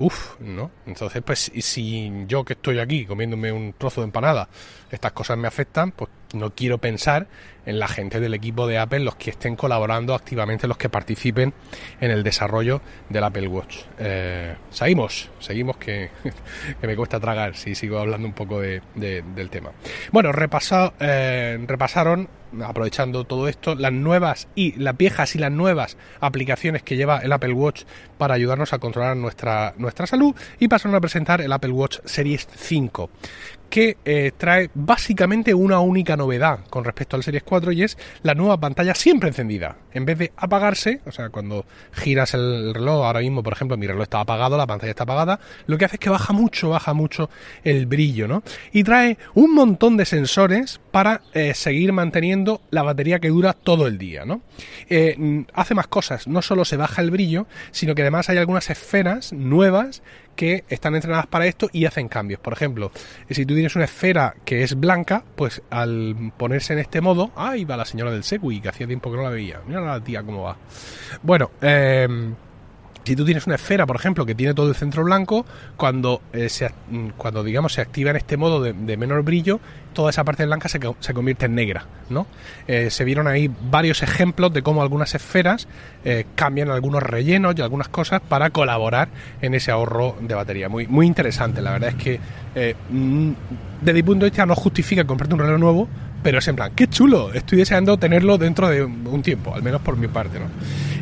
uff, 0.00 0.40
¿no? 0.40 0.70
Entonces, 0.86 1.22
pues 1.22 1.52
si 1.60 2.10
yo 2.26 2.44
que 2.44 2.54
estoy 2.54 2.80
aquí 2.80 3.04
comiéndome 3.04 3.52
un 3.52 3.74
trozo 3.74 4.00
de 4.00 4.06
empanada, 4.06 4.48
estas 4.90 5.12
cosas 5.12 5.38
me 5.38 5.46
afectan, 5.46 5.92
pues 5.92 6.10
no 6.32 6.54
quiero 6.54 6.78
pensar 6.78 7.28
en 7.66 7.78
la 7.78 7.86
gente 7.86 8.18
del 8.18 8.32
equipo 8.34 8.66
de 8.66 8.78
Apple, 8.78 9.00
los 9.00 9.16
que 9.16 9.30
estén 9.30 9.56
colaborando 9.56 10.14
activamente, 10.14 10.66
los 10.66 10.78
que 10.78 10.88
participen 10.88 11.52
en 12.00 12.10
el 12.10 12.22
desarrollo 12.22 12.80
del 13.10 13.24
Apple 13.24 13.46
Watch. 13.46 13.82
Eh, 13.98 14.56
seguimos, 14.70 15.30
seguimos 15.38 15.76
que, 15.76 16.10
me 16.82 16.96
cuesta 16.96 17.20
tragar 17.20 17.54
si 17.54 17.74
sigo 17.74 17.98
hablando 17.98 18.26
un 18.26 18.34
poco 18.34 18.60
de, 18.60 18.80
del 18.94 19.50
tema. 19.50 19.70
Bueno, 20.12 20.32
repasado, 20.32 20.94
eh, 20.98 21.62
repasaron, 21.66 22.28
aprovechando 22.64 23.24
todo 23.24 23.48
esto, 23.48 23.74
las 23.74 23.92
nuevas 23.92 24.48
y 24.54 24.72
las 24.78 24.96
viejas 24.96 25.34
y 25.34 25.38
las 25.38 25.52
nuevas 25.52 25.96
aplicaciones 26.20 26.82
que 26.82 26.96
lleva 26.96 27.18
el 27.18 27.32
Apple 27.32 27.52
Watch 27.52 27.82
para 28.18 28.34
ayudarnos 28.34 28.72
a 28.72 28.78
controlar 28.78 29.16
nuestra, 29.16 29.74
nuestra 29.76 30.06
salud 30.06 30.34
y 30.58 30.68
pasaron 30.68 30.94
a 30.94 31.00
presentar 31.00 31.40
el 31.40 31.52
Apple 31.52 31.72
Watch 31.72 31.98
Series 32.04 32.48
5 32.54 33.10
que 33.70 33.96
eh, 34.04 34.32
trae 34.36 34.68
básicamente 34.74 35.54
una 35.54 35.80
única 35.80 36.16
novedad 36.16 36.60
con 36.68 36.84
respecto 36.84 37.16
al 37.16 37.22
Series 37.22 37.44
4 37.44 37.72
y 37.72 37.84
es 37.84 37.96
la 38.22 38.34
nueva 38.34 38.58
pantalla 38.58 38.94
siempre 38.94 39.28
encendida. 39.28 39.76
En 39.92 40.04
vez 40.04 40.18
de 40.18 40.32
apagarse, 40.36 41.00
o 41.06 41.12
sea, 41.12 41.30
cuando 41.30 41.64
giras 41.92 42.34
el 42.34 42.74
reloj, 42.74 43.06
ahora 43.06 43.20
mismo, 43.20 43.42
por 43.42 43.52
ejemplo, 43.52 43.76
mi 43.76 43.86
reloj 43.86 44.02
está 44.02 44.20
apagado, 44.20 44.56
la 44.58 44.66
pantalla 44.66 44.90
está 44.90 45.04
apagada, 45.04 45.40
lo 45.66 45.78
que 45.78 45.84
hace 45.84 45.96
es 45.96 46.00
que 46.00 46.10
baja 46.10 46.32
mucho, 46.32 46.70
baja 46.70 46.92
mucho 46.92 47.30
el 47.64 47.86
brillo, 47.86 48.28
¿no? 48.28 48.42
Y 48.72 48.82
trae 48.82 49.16
un 49.34 49.54
montón 49.54 49.96
de 49.96 50.04
sensores 50.04 50.80
para 50.90 51.22
eh, 51.32 51.54
seguir 51.54 51.92
manteniendo 51.92 52.60
la 52.70 52.82
batería 52.82 53.20
que 53.20 53.28
dura 53.28 53.52
todo 53.52 53.86
el 53.86 53.98
día, 53.98 54.24
¿no? 54.24 54.42
Eh, 54.88 55.44
hace 55.54 55.74
más 55.74 55.86
cosas, 55.86 56.26
no 56.26 56.42
solo 56.42 56.64
se 56.64 56.76
baja 56.76 57.02
el 57.02 57.10
brillo, 57.10 57.46
sino 57.70 57.94
que 57.94 58.02
además 58.02 58.28
hay 58.28 58.38
algunas 58.38 58.68
esferas 58.68 59.32
nuevas 59.32 60.02
que 60.36 60.64
están 60.68 60.94
entrenadas 60.94 61.26
para 61.26 61.46
esto 61.46 61.68
y 61.72 61.84
hacen 61.84 62.08
cambios. 62.08 62.40
Por 62.40 62.52
ejemplo, 62.52 62.90
si 63.28 63.44
tú 63.46 63.54
tienes 63.54 63.76
una 63.76 63.84
esfera 63.84 64.34
que 64.44 64.62
es 64.62 64.78
blanca, 64.78 65.22
pues 65.36 65.62
al 65.70 66.32
ponerse 66.36 66.72
en 66.72 66.78
este 66.78 67.00
modo, 67.00 67.30
ahí 67.36 67.64
va 67.64 67.76
la 67.76 67.84
señora 67.84 68.10
del 68.10 68.24
Segui, 68.24 68.60
que 68.60 68.68
hacía 68.68 68.86
tiempo 68.86 69.10
que 69.10 69.16
no 69.16 69.22
la 69.22 69.30
veía. 69.30 69.60
Mira 69.66 69.80
la 69.80 70.00
tía 70.00 70.22
cómo 70.22 70.42
va. 70.42 70.56
Bueno, 71.22 71.50
eh, 71.60 72.08
si 73.04 73.16
tú 73.16 73.24
tienes 73.24 73.46
una 73.46 73.56
esfera, 73.56 73.86
por 73.86 73.96
ejemplo, 73.96 74.26
que 74.26 74.34
tiene 74.34 74.54
todo 74.54 74.68
el 74.68 74.74
centro 74.74 75.04
blanco, 75.04 75.46
cuando, 75.76 76.20
eh, 76.32 76.48
se, 76.48 76.68
mm, 76.68 77.10
cuando 77.16 77.42
digamos 77.42 77.72
se 77.72 77.80
activa 77.80 78.10
en 78.10 78.16
este 78.16 78.36
modo 78.36 78.62
de, 78.62 78.96
menor 78.96 79.22
brillo, 79.22 79.60
toda 79.94 80.10
esa 80.10 80.24
parte 80.24 80.44
blanca 80.44 80.68
se, 80.68 80.78
se 81.00 81.14
convierte 81.14 81.46
en 81.46 81.54
negra, 81.54 81.86
¿no? 82.10 82.26
Eh, 82.68 82.90
se 82.90 83.04
vieron 83.04 83.26
ahí 83.26 83.50
varios 83.70 84.02
ejemplos 84.02 84.52
de 84.52 84.62
cómo 84.62 84.82
algunas 84.82 85.14
esferas 85.14 85.66
eh, 86.04 86.26
cambian 86.34 86.70
algunos 86.70 87.02
rellenos 87.02 87.54
y 87.56 87.62
algunas 87.62 87.88
cosas 87.88 88.20
para 88.20 88.50
colaborar 88.50 89.08
en 89.40 89.54
ese 89.54 89.70
ahorro 89.70 90.16
de 90.20 90.34
batería. 90.34 90.68
Muy, 90.68 90.86
muy 90.86 91.06
interesante, 91.06 91.62
la 91.62 91.72
verdad 91.72 91.90
es 91.90 91.96
que 91.96 92.20
mm, 92.90 93.32
desde 93.80 93.94
mi 93.94 94.02
punto 94.02 94.24
de 94.24 94.30
vista 94.30 94.46
no 94.46 94.54
justifica 94.54 95.04
comprarte 95.04 95.34
un 95.34 95.40
reloj 95.40 95.58
nuevo, 95.58 95.88
pero 96.22 96.38
es 96.38 96.48
en 96.48 96.56
plan, 96.56 96.72
qué 96.76 96.86
chulo, 96.86 97.32
estoy 97.32 97.58
deseando 97.58 97.96
tenerlo 97.96 98.36
dentro 98.36 98.68
de 98.68 98.84
un 98.84 99.22
tiempo, 99.22 99.54
al 99.54 99.62
menos 99.62 99.80
por 99.80 99.96
mi 99.96 100.06
parte, 100.08 100.38
¿no? 100.38 100.46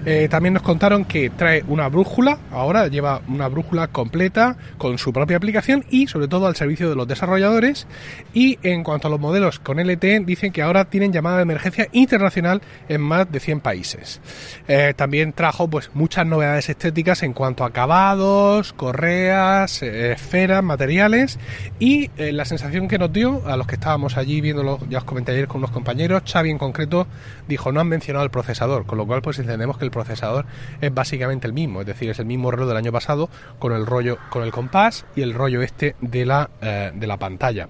Eh, 0.06 0.28
también 0.30 0.54
nos 0.54 0.62
contaron 0.62 1.04
que 1.04 1.30
trae 1.30 1.64
una 1.66 1.88
brújula, 1.88 2.38
ahora 2.50 2.88
lleva 2.88 3.22
una 3.28 3.48
brújula 3.48 3.88
completa 3.88 4.56
con 4.78 4.98
su 4.98 5.12
propia 5.12 5.36
aplicación 5.36 5.84
y 5.90 6.06
sobre 6.06 6.28
todo 6.28 6.46
al 6.46 6.56
servicio 6.56 6.88
de 6.88 6.96
los 6.96 7.08
desarrolladores. 7.08 7.86
Y 8.32 8.58
en 8.62 8.84
cuanto 8.84 9.08
a 9.08 9.10
los 9.10 9.20
modelos 9.20 9.58
con 9.58 9.78
LTE, 9.78 10.20
dicen 10.20 10.52
que 10.52 10.62
ahora 10.62 10.86
tienen 10.86 11.12
llamada 11.12 11.36
de 11.36 11.42
emergencia 11.42 11.88
internacional 11.92 12.62
en 12.88 13.00
más 13.00 13.30
de 13.30 13.40
100 13.40 13.60
países. 13.60 14.20
Eh, 14.66 14.94
también 14.96 15.32
trajo 15.32 15.68
pues 15.68 15.90
muchas 15.94 16.26
novedades 16.26 16.68
estéticas 16.68 17.22
en 17.22 17.32
cuanto 17.32 17.64
a 17.64 17.68
acabados, 17.68 18.72
correas, 18.72 19.82
eh, 19.82 20.12
esferas, 20.12 20.62
materiales 20.62 21.38
y 21.78 22.10
la 22.18 22.44
sensación 22.44 22.88
que 22.88 22.98
nos 22.98 23.12
dio 23.12 23.42
a 23.46 23.56
los 23.56 23.66
que 23.66 23.74
estábamos 23.74 24.16
allí 24.16 24.40
viéndolo, 24.40 24.78
ya 24.88 24.98
os 24.98 25.04
comenté 25.04 25.32
ayer 25.32 25.46
con 25.46 25.58
unos 25.58 25.70
compañeros, 25.70 26.22
Xavi 26.26 26.50
en 26.50 26.58
concreto 26.58 27.06
dijo 27.46 27.72
no 27.72 27.80
han 27.80 27.88
mencionado 27.88 28.24
el 28.24 28.30
procesador, 28.30 28.86
con 28.86 28.98
lo 28.98 29.06
cual 29.06 29.22
pues 29.22 29.38
entendemos 29.38 29.78
que 29.78 29.84
el 29.84 29.90
procesador 29.98 30.46
es 30.80 30.92
básicamente 30.92 31.46
el 31.46 31.52
mismo, 31.52 31.80
es 31.80 31.86
decir, 31.86 32.10
es 32.10 32.18
el 32.18 32.26
mismo 32.26 32.50
reloj 32.50 32.68
del 32.68 32.76
año 32.76 32.92
pasado 32.92 33.28
con 33.58 33.72
el 33.72 33.86
rollo, 33.86 34.18
con 34.30 34.42
el 34.42 34.50
compás 34.50 35.04
y 35.16 35.22
el 35.22 35.34
rollo 35.34 35.62
este 35.62 35.96
de 36.00 36.24
la, 36.24 36.50
eh, 36.60 36.92
de 36.94 37.06
la 37.06 37.16
pantalla. 37.16 37.68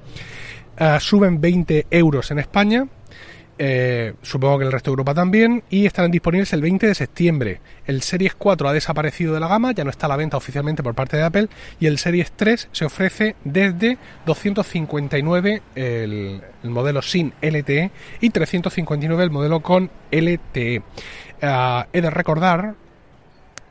Eh, 0.76 0.98
suben 1.00 1.40
20 1.40 1.86
euros 1.90 2.30
en 2.30 2.38
España, 2.38 2.86
eh, 3.60 4.14
supongo 4.22 4.58
que 4.58 4.62
en 4.62 4.66
el 4.68 4.72
resto 4.72 4.90
de 4.90 4.92
Europa 4.92 5.14
también, 5.14 5.64
y 5.68 5.86
estarán 5.86 6.12
disponibles 6.12 6.52
el 6.52 6.62
20 6.62 6.86
de 6.86 6.94
septiembre. 6.94 7.60
El 7.86 8.02
Series 8.02 8.34
4 8.36 8.68
ha 8.68 8.72
desaparecido 8.72 9.34
de 9.34 9.40
la 9.40 9.48
gama, 9.48 9.72
ya 9.72 9.82
no 9.82 9.90
está 9.90 10.06
a 10.06 10.10
la 10.10 10.16
venta 10.16 10.36
oficialmente 10.36 10.84
por 10.84 10.94
parte 10.94 11.16
de 11.16 11.24
Apple, 11.24 11.48
y 11.80 11.86
el 11.86 11.98
Series 11.98 12.30
3 12.30 12.68
se 12.70 12.84
ofrece 12.84 13.34
desde 13.44 13.98
259 14.26 15.62
el, 15.74 16.40
el 16.62 16.70
modelo 16.70 17.02
sin 17.02 17.32
LTE 17.42 17.90
y 18.20 18.30
359 18.30 19.24
el 19.24 19.30
modelo 19.30 19.60
con 19.60 19.90
LTE. 20.12 20.82
Ah, 21.42 21.86
he 21.92 22.00
de 22.00 22.10
recordar 22.10 22.74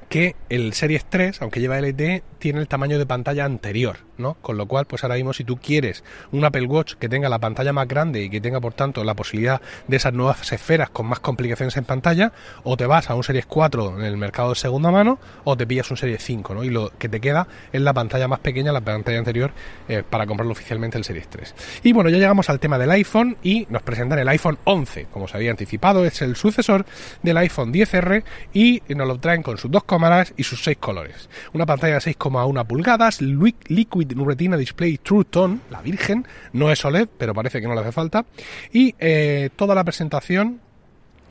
que 0.09 0.36
el 0.50 0.74
Series 0.74 1.05
3, 1.05 1.41
aunque 1.41 1.59
lleva 1.59 1.79
LTE, 1.79 2.24
tiene 2.39 2.59
el 2.59 2.67
tamaño 2.67 2.97
de 2.97 3.05
pantalla 3.05 3.45
anterior, 3.45 3.97
¿no? 4.17 4.36
Con 4.36 4.57
lo 4.57 4.65
cual, 4.67 4.86
pues 4.86 5.03
ahora 5.03 5.15
mismo 5.15 5.33
si 5.33 5.43
tú 5.43 5.57
quieres 5.57 6.03
un 6.31 6.43
Apple 6.45 6.65
Watch 6.65 6.93
que 6.95 7.09
tenga 7.09 7.29
la 7.29 7.39
pantalla 7.39 7.74
más 7.74 7.88
grande 7.88 8.24
y 8.24 8.29
que 8.29 8.41
tenga 8.41 8.59
por 8.59 8.74
tanto 8.74 9.03
la 9.03 9.15
posibilidad 9.15 9.62
de 9.88 9.97
esas 9.97 10.13
nuevas 10.13 10.51
esferas 10.51 10.89
con 10.89 11.05
más 11.05 11.19
complicaciones 11.19 11.77
en 11.77 11.86
pantalla, 11.86 12.31
o 12.63 12.77
te 12.77 12.86
vas 12.86 13.09
a 13.09 13.15
un 13.15 13.24
Series 13.24 13.45
4 13.45 14.00
en 14.00 14.05
el 14.05 14.17
mercado 14.17 14.50
de 14.50 14.55
segunda 14.55 14.91
mano, 14.91 15.19
o 15.43 15.55
te 15.57 15.67
pillas 15.67 15.89
un 15.91 15.97
Series 15.97 16.24
5, 16.24 16.53
¿no? 16.53 16.63
Y 16.63 16.69
lo 16.69 16.91
que 16.97 17.09
te 17.09 17.19
queda 17.19 17.47
es 17.71 17.81
la 17.81 17.93
pantalla 17.93 18.27
más 18.27 18.39
pequeña, 18.39 18.71
la 18.71 18.81
pantalla 18.81 19.19
anterior, 19.19 19.51
eh, 19.88 20.03
para 20.07 20.25
comprarlo 20.25 20.51
oficialmente 20.51 20.97
el 20.97 21.03
Series 21.03 21.27
3. 21.29 21.55
Y 21.83 21.93
bueno, 21.93 22.09
ya 22.09 22.17
llegamos 22.17 22.50
al 22.50 22.59
tema 22.59 22.77
del 22.77 22.91
iPhone 22.91 23.38
y 23.43 23.67
nos 23.69 23.81
presentan 23.81 24.19
el 24.19 24.27
iPhone 24.29 24.57
11, 24.63 25.07
como 25.12 25.27
se 25.27 25.38
había 25.38 25.51
anticipado, 25.51 26.05
es 26.05 26.21
el 26.21 26.36
sucesor 26.36 26.86
del 27.24 27.38
iPhone 27.38 27.74
10R 27.74 28.24
y 28.53 28.81
nos 28.89 29.07
lo 29.07 29.19
traen 29.19 29.43
con 29.43 29.57
sus 29.57 29.71
dos 29.71 29.83
cámaras 29.83 30.33
y 30.38 30.43
sus 30.43 30.63
seis 30.63 30.77
colores. 30.77 31.29
Una 31.53 31.65
pantalla 31.65 31.95
de 31.95 32.01
6, 32.01 32.17
a 32.19 32.45
una 32.45 32.63
pulgadas, 32.65 33.21
Liquid 33.21 34.07
Retina 34.16 34.58
Display 34.58 34.98
True 34.98 35.26
Tone, 35.26 35.60
la 35.70 35.82
Virgen, 35.82 36.26
no 36.54 36.72
es 36.72 36.84
OLED, 36.84 37.08
pero 37.18 37.34
parece 37.34 37.62
que 37.62 37.68
no 37.68 37.74
le 37.74 37.82
hace 37.82 37.92
falta, 37.92 38.26
y 38.72 38.96
eh, 39.00 39.50
toda 39.56 39.76
la 39.76 39.84
presentación 39.84 40.62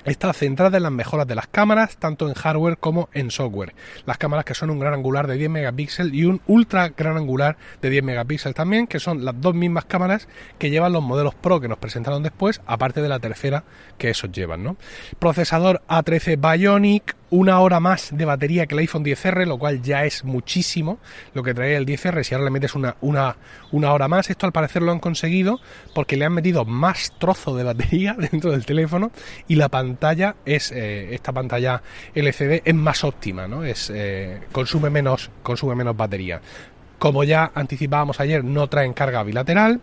está 0.06 0.32
centrada 0.32 0.76
en 0.76 0.84
las 0.84 0.92
mejoras 0.92 1.26
de 1.26 1.34
las 1.34 1.48
cámaras, 1.48 1.96
tanto 1.96 2.28
en 2.28 2.34
hardware 2.34 2.78
como 2.78 3.08
en 3.12 3.30
software. 3.30 3.74
Las 4.06 4.18
cámaras 4.18 4.44
que 4.44 4.54
son 4.54 4.70
un 4.70 4.78
gran 4.78 4.94
angular 4.94 5.26
de 5.26 5.36
10 5.36 5.50
megapíxeles 5.50 6.14
y 6.14 6.24
un 6.24 6.40
ultra 6.46 6.88
gran 6.90 7.16
angular 7.16 7.56
de 7.82 7.90
10 7.90 8.04
megapíxeles 8.04 8.54
también, 8.54 8.86
que 8.86 9.00
son 9.00 9.24
las 9.24 9.38
dos 9.40 9.54
mismas 9.54 9.84
cámaras 9.84 10.28
que 10.58 10.70
llevan 10.70 10.92
los 10.92 11.02
modelos 11.02 11.34
Pro 11.34 11.60
que 11.60 11.68
nos 11.68 11.78
presentaron 11.78 12.22
después, 12.22 12.60
aparte 12.66 13.02
de 13.02 13.08
la 13.08 13.18
tercera 13.18 13.64
que 13.98 14.10
esos 14.10 14.30
llevan. 14.30 14.62
¿no? 14.62 14.76
Procesador 15.18 15.82
A13 15.88 16.38
Bionic, 16.40 17.16
una 17.28 17.58
hora 17.58 17.80
más 17.80 18.16
de 18.16 18.24
batería 18.24 18.66
que 18.66 18.74
el 18.74 18.80
iPhone 18.80 19.04
10R, 19.04 19.46
lo 19.46 19.58
cual 19.58 19.82
ya 19.82 20.04
es 20.04 20.24
muchísimo 20.24 21.00
lo 21.34 21.42
que 21.42 21.54
trae 21.54 21.74
el 21.74 21.84
10R. 21.84 22.22
Si 22.22 22.34
ahora 22.34 22.44
le 22.44 22.50
metes 22.52 22.76
una, 22.76 22.96
una, 23.00 23.36
una 23.72 23.92
hora 23.92 24.06
más, 24.06 24.30
esto 24.30 24.46
al 24.46 24.52
parecer 24.52 24.82
lo 24.82 24.92
han 24.92 25.00
conseguido 25.00 25.58
porque 25.94 26.16
le 26.16 26.24
han 26.24 26.32
metido 26.32 26.64
más 26.64 27.12
trozo 27.18 27.56
de 27.56 27.64
batería 27.64 28.16
dentro 28.30 28.52
del 28.52 28.64
teléfono 28.64 29.10
y 29.48 29.56
la 29.56 29.68
pantalla 29.68 29.95
es, 30.44 30.72
eh, 30.72 31.14
esta 31.14 31.32
pantalla 31.32 31.82
LCD 32.14 32.62
es 32.64 32.74
más 32.74 33.04
óptima, 33.04 33.46
¿no? 33.46 33.64
Es, 33.64 33.90
eh, 33.94 34.40
consume, 34.52 34.90
menos, 34.90 35.30
consume 35.42 35.74
menos 35.74 35.96
batería. 35.96 36.40
Como 36.98 37.24
ya 37.24 37.50
anticipábamos 37.54 38.20
ayer, 38.20 38.42
no 38.42 38.68
traen 38.68 38.92
carga 38.92 39.22
bilateral 39.22 39.80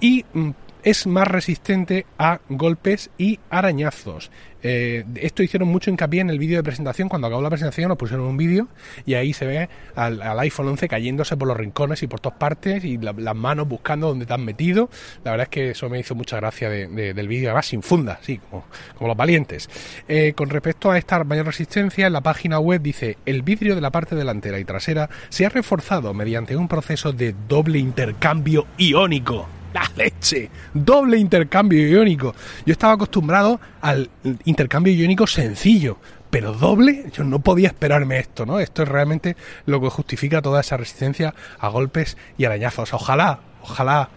y 0.00 0.24
mm, 0.32 0.50
es 0.84 1.06
más 1.06 1.28
resistente 1.28 2.06
a 2.18 2.40
golpes 2.48 3.10
y 3.18 3.38
arañazos. 3.50 4.30
Eh, 4.62 5.04
esto 5.16 5.42
hicieron 5.42 5.68
mucho 5.68 5.90
hincapié 5.90 6.20
en 6.20 6.30
el 6.30 6.38
vídeo 6.38 6.58
de 6.58 6.62
presentación. 6.62 7.08
Cuando 7.08 7.26
acabó 7.26 7.42
la 7.42 7.48
presentación 7.48 7.88
nos 7.88 7.98
pusieron 7.98 8.26
un 8.26 8.36
vídeo 8.36 8.68
y 9.06 9.14
ahí 9.14 9.32
se 9.32 9.46
ve 9.46 9.68
al, 9.94 10.20
iPhone 10.40 10.68
11 10.68 10.88
cayéndose 10.88 11.36
por 11.36 11.48
los 11.48 11.56
rincones 11.56 12.02
y 12.02 12.06
por 12.06 12.20
todas 12.20 12.38
partes 12.38 12.84
y 12.84 12.98
las 12.98 13.36
manos 13.36 13.68
buscando 13.68 14.08
donde 14.08 14.26
te 14.26 14.34
han 14.34 14.44
metido. 14.44 14.90
La 15.24 15.32
verdad 15.32 15.44
es 15.44 15.50
que 15.50 15.70
eso 15.70 15.88
me 15.88 15.98
hizo 15.98 16.14
mucha 16.14 16.36
gracia 16.36 16.68
del 16.68 17.28
vídeo, 17.28 17.48
además 17.50 17.66
sin 17.66 17.82
funda, 17.82 18.18
sí, 18.22 18.38
como, 18.38 18.64
los 19.00 19.16
valientes. 19.16 19.68
Eh, 20.08 20.32
con 20.34 20.50
respecto 20.50 20.90
a 20.90 20.98
esta 20.98 21.22
mayor 21.24 21.46
resistencia, 21.46 22.06
en 22.06 22.12
la 22.12 22.20
página 22.20 22.58
web 22.58 22.82
dice 22.82 23.18
el 23.26 23.42
vidrio 23.42 23.74
de 23.74 23.80
la 23.80 23.90
parte 23.90 24.14
delantera 24.14 24.58
y 24.58 24.64
trasera 24.64 25.08
se 25.28 25.46
ha 25.46 25.48
reforzado 25.48 26.14
mediante 26.14 26.56
un 26.56 26.68
proceso 26.68 27.12
de 27.12 27.34
doble 27.48 27.78
intercambio 27.78 28.66
iónico 28.78 29.59
la 29.72 29.90
leche, 29.96 30.50
doble 30.74 31.18
intercambio 31.18 31.86
iónico. 31.86 32.34
Yo 32.66 32.72
estaba 32.72 32.94
acostumbrado 32.94 33.60
al 33.80 34.10
intercambio 34.44 34.92
iónico 34.92 35.26
sencillo, 35.26 35.98
pero 36.30 36.52
doble, 36.52 37.06
yo 37.12 37.24
no 37.24 37.40
podía 37.40 37.68
esperarme 37.68 38.18
esto, 38.18 38.46
¿no? 38.46 38.60
Esto 38.60 38.82
es 38.82 38.88
realmente 38.88 39.36
lo 39.66 39.80
que 39.80 39.90
justifica 39.90 40.42
toda 40.42 40.60
esa 40.60 40.76
resistencia 40.76 41.34
a 41.58 41.68
golpes 41.68 42.16
y 42.38 42.44
arañazos. 42.44 42.94
Ojalá, 42.94 43.40
ojalá, 43.62 44.08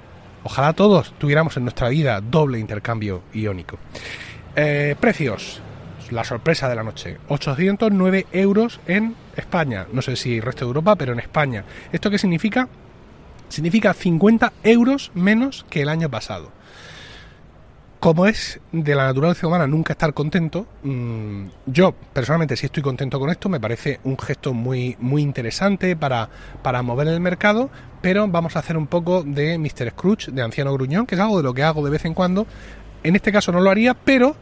ojalá 0.43 0.74
todos 0.74 1.13
tuviéramos 1.17 1.57
en 1.57 1.63
nuestra 1.63 1.89
vida 1.89 2.22
doble 2.22 2.60
intercambio 2.60 3.24
iónico. 3.33 3.77
Eh, 4.55 4.95
precios, 5.00 5.62
la 6.12 6.24
sorpresa 6.24 6.69
de 6.69 6.75
la 6.75 6.83
noche, 6.83 7.17
809 7.29 8.27
euros 8.31 8.79
en 8.86 9.15
España, 9.36 9.88
no 9.91 10.03
sé 10.03 10.15
si 10.15 10.38
el 10.38 10.43
resto 10.43 10.65
de 10.65 10.69
Europa, 10.69 10.95
pero 10.95 11.13
en 11.13 11.19
España. 11.19 11.63
¿Esto 11.91 12.12
qué 12.12 12.19
significa? 12.19 12.69
Significa 13.50 13.93
50 13.93 14.53
euros 14.63 15.12
menos 15.13 15.65
que 15.69 15.81
el 15.81 15.89
año 15.89 16.09
pasado. 16.09 16.51
Como 18.00 18.25
es 18.25 18.59
de 18.73 18.95
la 18.95 19.05
naturaleza 19.05 19.47
humana 19.47 19.65
nunca 19.65 19.93
estar 19.93 20.13
contento, 20.13 20.67
mm, 20.83 21.45
yo 21.67 21.93
personalmente 22.12 22.57
sí 22.57 22.65
estoy 22.65 22.83
contento 22.83 23.17
con 23.17 23.29
esto, 23.29 23.47
me 23.47 23.62
parece 23.62 24.01
un 24.03 24.17
gesto 24.17 24.53
muy, 24.53 24.97
muy 25.00 25.21
interesante 25.21 25.95
para, 25.95 26.27
para 26.62 26.81
mover 26.81 27.07
el 27.07 27.21
mercado, 27.21 27.69
pero 28.01 28.27
vamos 28.27 28.57
a 28.57 28.59
hacer 28.59 28.75
un 28.75 28.88
poco 28.88 29.23
de 29.23 29.57
Mr. 29.57 29.91
Scrooge, 29.91 30.31
de 30.31 30.41
Anciano 30.41 30.73
Gruñón, 30.73 31.05
que 31.05 31.15
es 31.15 31.21
algo 31.21 31.38
de 31.38 31.43
lo 31.43 31.53
que 31.53 31.63
hago 31.63 31.81
de 31.85 31.91
vez 31.91 32.03
en 32.03 32.13
cuando. 32.13 32.45
En 33.03 33.15
este 33.15 33.31
caso 33.31 33.53
no 33.53 33.62
lo 33.62 33.69
haría, 33.69 33.93
pero 33.93 34.35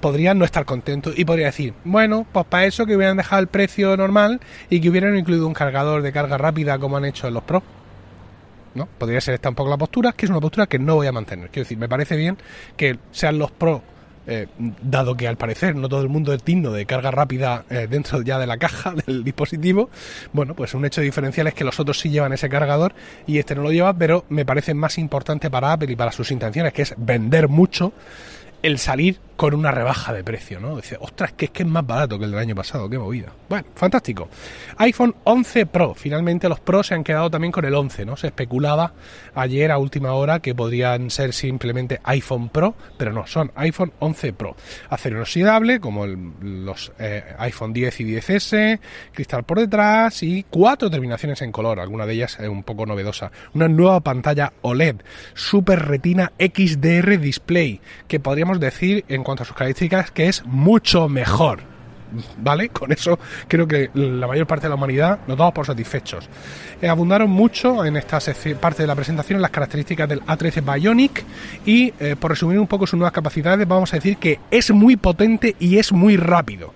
podría 0.00 0.34
no 0.34 0.44
estar 0.44 0.64
contento 0.64 1.12
y 1.14 1.24
podría 1.24 1.46
decir, 1.46 1.74
bueno, 1.84 2.26
pues 2.32 2.46
para 2.46 2.66
eso 2.66 2.86
que 2.86 2.96
hubieran 2.96 3.16
dejado 3.16 3.40
el 3.40 3.46
precio 3.46 3.96
normal 3.96 4.40
y 4.68 4.80
que 4.80 4.90
hubieran 4.90 5.16
incluido 5.16 5.46
un 5.46 5.54
cargador 5.54 6.02
de 6.02 6.12
carga 6.12 6.38
rápida 6.38 6.78
como 6.78 6.96
han 6.96 7.04
hecho 7.04 7.30
los 7.30 7.44
Pro. 7.44 7.62
¿No? 8.76 8.86
Podría 8.86 9.20
ser 9.20 9.34
esta 9.34 9.48
un 9.48 9.54
poco 9.54 9.70
la 9.70 9.76
postura, 9.76 10.12
que 10.12 10.26
es 10.26 10.30
una 10.30 10.40
postura 10.40 10.66
que 10.66 10.78
no 10.78 10.96
voy 10.96 11.06
a 11.06 11.12
mantener. 11.12 11.48
Quiero 11.50 11.64
decir, 11.64 11.78
me 11.78 11.88
parece 11.88 12.16
bien 12.16 12.36
que 12.76 12.98
sean 13.10 13.38
los 13.38 13.50
pros 13.50 13.82
eh, 14.28 14.48
dado 14.82 15.16
que 15.16 15.28
al 15.28 15.36
parecer 15.36 15.76
no 15.76 15.88
todo 15.88 16.02
el 16.02 16.08
mundo 16.08 16.32
es 16.32 16.44
digno 16.44 16.72
de 16.72 16.84
carga 16.84 17.12
rápida 17.12 17.64
eh, 17.70 17.86
dentro 17.88 18.22
ya 18.22 18.40
de 18.40 18.46
la 18.48 18.56
caja 18.56 18.92
del 19.06 19.22
dispositivo, 19.22 19.88
bueno, 20.32 20.54
pues 20.54 20.74
un 20.74 20.84
hecho 20.84 21.00
diferencial 21.00 21.46
es 21.46 21.54
que 21.54 21.62
los 21.62 21.78
otros 21.78 22.00
sí 22.00 22.10
llevan 22.10 22.32
ese 22.32 22.48
cargador 22.48 22.92
y 23.26 23.38
este 23.38 23.54
no 23.54 23.62
lo 23.62 23.70
lleva, 23.70 23.94
pero 23.94 24.24
me 24.28 24.44
parece 24.44 24.74
más 24.74 24.98
importante 24.98 25.48
para 25.48 25.72
Apple 25.72 25.92
y 25.92 25.96
para 25.96 26.10
sus 26.10 26.32
intenciones, 26.32 26.72
que 26.72 26.82
es 26.82 26.94
vender 26.96 27.46
mucho, 27.48 27.92
el 28.62 28.78
salir 28.78 29.20
con 29.36 29.54
una 29.54 29.70
rebaja 29.70 30.12
de 30.12 30.24
precio, 30.24 30.60
¿no? 30.60 30.76
Dice, 30.76 30.96
ostras, 31.00 31.32
que 31.32 31.46
es 31.46 31.50
que 31.50 31.62
es 31.62 31.68
más 31.68 31.86
barato 31.86 32.18
que 32.18 32.24
el 32.24 32.30
del 32.30 32.40
año 32.40 32.54
pasado, 32.54 32.88
qué 32.88 32.98
movida. 32.98 33.32
Bueno, 33.48 33.66
fantástico. 33.74 34.28
iPhone 34.78 35.14
11 35.24 35.66
Pro, 35.66 35.94
finalmente 35.94 36.48
los 36.48 36.60
Pro 36.60 36.82
se 36.82 36.94
han 36.94 37.04
quedado 37.04 37.30
también 37.30 37.52
con 37.52 37.64
el 37.64 37.74
11, 37.74 38.06
¿no? 38.06 38.16
Se 38.16 38.28
especulaba 38.28 38.94
ayer 39.34 39.70
a 39.70 39.78
última 39.78 40.12
hora 40.12 40.40
que 40.40 40.54
podrían 40.54 41.10
ser 41.10 41.32
simplemente 41.32 42.00
iPhone 42.04 42.48
Pro, 42.48 42.74
pero 42.96 43.12
no, 43.12 43.26
son 43.26 43.52
iPhone 43.56 43.92
11 43.98 44.32
Pro. 44.32 44.56
Acero 44.88 45.16
inoxidable, 45.16 45.80
como 45.80 46.06
los 46.06 46.92
eh, 46.98 47.22
iPhone 47.38 47.72
10 47.72 48.00
y 48.00 48.04
10S, 48.04 48.80
cristal 49.12 49.44
por 49.44 49.60
detrás 49.60 50.22
y 50.22 50.44
cuatro 50.48 50.90
terminaciones 50.90 51.42
en 51.42 51.52
color, 51.52 51.80
alguna 51.80 52.06
de 52.06 52.14
ellas 52.14 52.38
es 52.40 52.48
un 52.48 52.62
poco 52.62 52.86
novedosa. 52.86 53.30
Una 53.54 53.68
nueva 53.68 54.00
pantalla 54.00 54.52
OLED, 54.62 54.96
Super 55.34 55.84
Retina 55.86 56.32
XDR 56.38 57.18
Display, 57.18 57.80
que 58.08 58.20
podríamos 58.20 58.60
decir 58.60 59.04
en 59.08 59.25
cuanto 59.26 59.42
a 59.42 59.46
sus 59.46 59.56
características 59.56 60.12
que 60.12 60.28
es 60.28 60.46
mucho 60.46 61.08
mejor. 61.08 61.60
¿Vale? 62.38 62.68
Con 62.68 62.92
eso 62.92 63.18
creo 63.48 63.66
que 63.66 63.90
la 63.94 64.28
mayor 64.28 64.46
parte 64.46 64.66
de 64.66 64.68
la 64.68 64.76
humanidad 64.76 65.18
nos 65.26 65.36
damos 65.36 65.52
por 65.52 65.66
satisfechos. 65.66 66.28
Eh, 66.80 66.88
abundaron 66.88 67.28
mucho 67.28 67.84
en 67.84 67.96
esta 67.96 68.20
parte 68.60 68.84
de 68.84 68.86
la 68.86 68.94
presentación 68.94 69.42
las 69.42 69.50
características 69.50 70.08
del 70.08 70.20
A13 70.22 70.74
Bionic 70.74 71.24
y 71.66 71.92
eh, 71.98 72.14
por 72.14 72.30
resumir 72.30 72.60
un 72.60 72.68
poco 72.68 72.86
sus 72.86 72.96
nuevas 72.96 73.12
capacidades 73.12 73.66
vamos 73.66 73.92
a 73.92 73.96
decir 73.96 74.18
que 74.18 74.38
es 74.52 74.70
muy 74.70 74.96
potente 74.96 75.56
y 75.58 75.78
es 75.78 75.90
muy 75.90 76.16
rápido. 76.16 76.72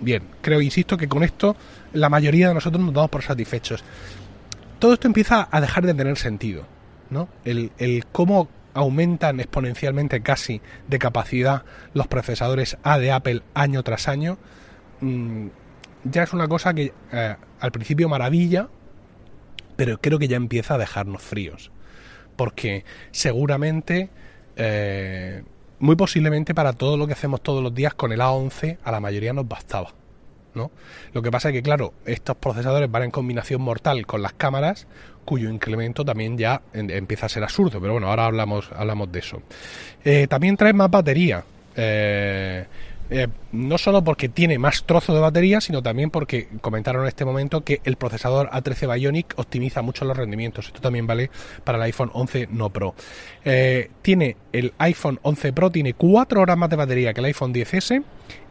Bien, 0.00 0.22
creo, 0.40 0.62
insisto, 0.62 0.96
que 0.96 1.08
con 1.08 1.22
esto 1.22 1.54
la 1.92 2.08
mayoría 2.08 2.48
de 2.48 2.54
nosotros 2.54 2.82
nos 2.82 2.94
damos 2.94 3.10
por 3.10 3.22
satisfechos. 3.22 3.84
Todo 4.78 4.94
esto 4.94 5.06
empieza 5.06 5.48
a 5.50 5.60
dejar 5.60 5.84
de 5.84 5.92
tener 5.92 6.16
sentido, 6.16 6.64
¿no? 7.10 7.28
El, 7.44 7.72
el 7.78 8.06
cómo 8.06 8.48
aumentan 8.78 9.40
exponencialmente 9.40 10.22
casi 10.22 10.60
de 10.86 11.00
capacidad 11.00 11.64
los 11.94 12.06
procesadores 12.06 12.78
A 12.84 12.98
de 12.98 13.10
Apple 13.10 13.42
año 13.52 13.82
tras 13.82 14.06
año, 14.06 14.38
mm, 15.00 15.48
ya 16.04 16.22
es 16.22 16.32
una 16.32 16.46
cosa 16.46 16.72
que 16.74 16.92
eh, 17.12 17.36
al 17.58 17.72
principio 17.72 18.08
maravilla, 18.08 18.68
pero 19.76 20.00
creo 20.00 20.20
que 20.20 20.28
ya 20.28 20.36
empieza 20.36 20.74
a 20.74 20.78
dejarnos 20.78 21.22
fríos. 21.22 21.72
Porque 22.36 22.84
seguramente, 23.10 24.10
eh, 24.54 25.42
muy 25.80 25.96
posiblemente 25.96 26.54
para 26.54 26.72
todo 26.72 26.96
lo 26.96 27.08
que 27.08 27.14
hacemos 27.14 27.42
todos 27.42 27.62
los 27.62 27.74
días 27.74 27.94
con 27.94 28.12
el 28.12 28.20
A11, 28.20 28.78
a 28.84 28.92
la 28.92 29.00
mayoría 29.00 29.32
nos 29.32 29.48
bastaba. 29.48 29.92
¿No? 30.54 30.70
Lo 31.12 31.22
que 31.22 31.30
pasa 31.30 31.48
es 31.48 31.54
que, 31.54 31.62
claro, 31.62 31.94
estos 32.04 32.36
procesadores 32.36 32.90
van 32.90 33.04
en 33.04 33.10
combinación 33.10 33.62
mortal 33.62 34.06
con 34.06 34.22
las 34.22 34.32
cámaras, 34.32 34.86
cuyo 35.24 35.50
incremento 35.50 36.04
también 36.04 36.38
ya 36.38 36.62
empieza 36.72 37.26
a 37.26 37.28
ser 37.28 37.42
absurdo, 37.42 37.80
pero 37.80 37.92
bueno, 37.92 38.08
ahora 38.08 38.26
hablamos, 38.26 38.70
hablamos 38.74 39.12
de 39.12 39.18
eso. 39.18 39.42
Eh, 40.04 40.26
también 40.26 40.56
trae 40.56 40.72
más 40.72 40.90
batería. 40.90 41.44
Eh, 41.76 42.64
eh, 43.10 43.28
no 43.52 43.78
solo 43.78 44.02
porque 44.04 44.28
tiene 44.28 44.58
más 44.58 44.84
trozo 44.84 45.14
de 45.14 45.20
batería, 45.20 45.60
sino 45.60 45.82
también 45.82 46.10
porque 46.10 46.48
comentaron 46.60 47.02
en 47.02 47.08
este 47.08 47.24
momento 47.24 47.62
que 47.62 47.80
el 47.84 47.96
procesador 47.96 48.50
A13 48.50 48.94
Bionic 48.94 49.34
optimiza 49.36 49.82
mucho 49.82 50.04
los 50.04 50.16
rendimientos. 50.16 50.66
Esto 50.66 50.80
también 50.80 51.06
vale 51.06 51.30
para 51.64 51.78
el 51.78 51.84
iPhone 51.84 52.10
11 52.12 52.48
no 52.50 52.70
Pro. 52.70 52.94
tiene 54.02 54.36
el 54.52 54.72
iPhone 54.78 55.18
11 55.22 55.52
Pro 55.52 55.70
tiene 55.70 55.94
4 55.94 56.40
horas 56.40 56.56
más 56.56 56.70
de 56.70 56.76
batería 56.76 57.12
que 57.12 57.20
el 57.20 57.26
iPhone 57.26 57.54
10S 57.54 58.04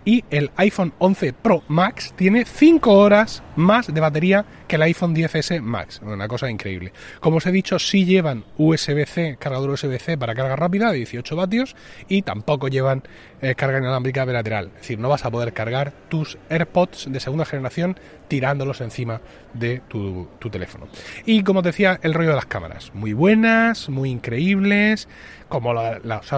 y 0.08 0.24
el 0.30 0.52
iPhone 0.56 0.94
11 1.00 1.34
Pro 1.34 1.64
Max 1.68 2.14
tiene 2.16 2.46
5 2.46 2.94
horas 2.94 3.44
más 3.58 3.94
de 3.94 4.00
batería 4.00 4.46
que 4.66 4.78
el 4.78 4.84
iPhone 4.84 5.14
10S 5.14 5.62
Max. 5.62 6.00
Una 6.02 6.30
cosa 6.30 6.50
increíble. 6.50 6.94
Como 7.20 7.38
os 7.38 7.46
he 7.46 7.52
dicho, 7.52 7.78
sí 7.78 8.06
llevan 8.06 8.46
USB-C, 8.58 9.36
cargador 9.38 9.72
USB-C 9.72 10.18
para 10.18 10.34
carga 10.34 10.56
rápida 10.56 10.92
de 10.92 11.00
18 11.00 11.36
vatios 11.36 11.76
y 12.08 12.22
tampoco 12.22 12.70
llevan 12.70 13.04
eh, 13.42 13.54
carga 13.56 13.80
inalámbrica 13.80 14.24
bilateral. 14.24 14.72
Decir, 14.88 15.00
no 15.00 15.10
vas 15.10 15.26
a 15.26 15.32
poder 15.32 15.52
cargar 15.52 15.92
tus 16.08 16.38
AirPods 16.50 17.12
de 17.12 17.20
segunda 17.20 17.44
generación 17.44 18.00
tirándolos 18.30 18.80
encima 18.80 19.20
de 19.54 19.82
tu, 19.90 20.30
teléfono. 20.50 20.88
Y 21.26 21.44
como 21.44 21.60
os 21.60 21.66
decía, 21.66 22.00
el 22.04 22.14
rollo 22.14 22.30
de 22.30 22.36
las 22.36 22.46
cámaras. 22.46 22.92
Muy 22.94 23.12
buenas, 23.12 23.90
muy 23.90 24.10
increíbles, 24.10 25.10
como 25.50 25.74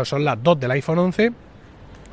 son 0.03 0.25
las 0.25 0.41
dos 0.41 0.60
del 0.60 0.72
iPhone 0.72 0.98
11 0.98 1.32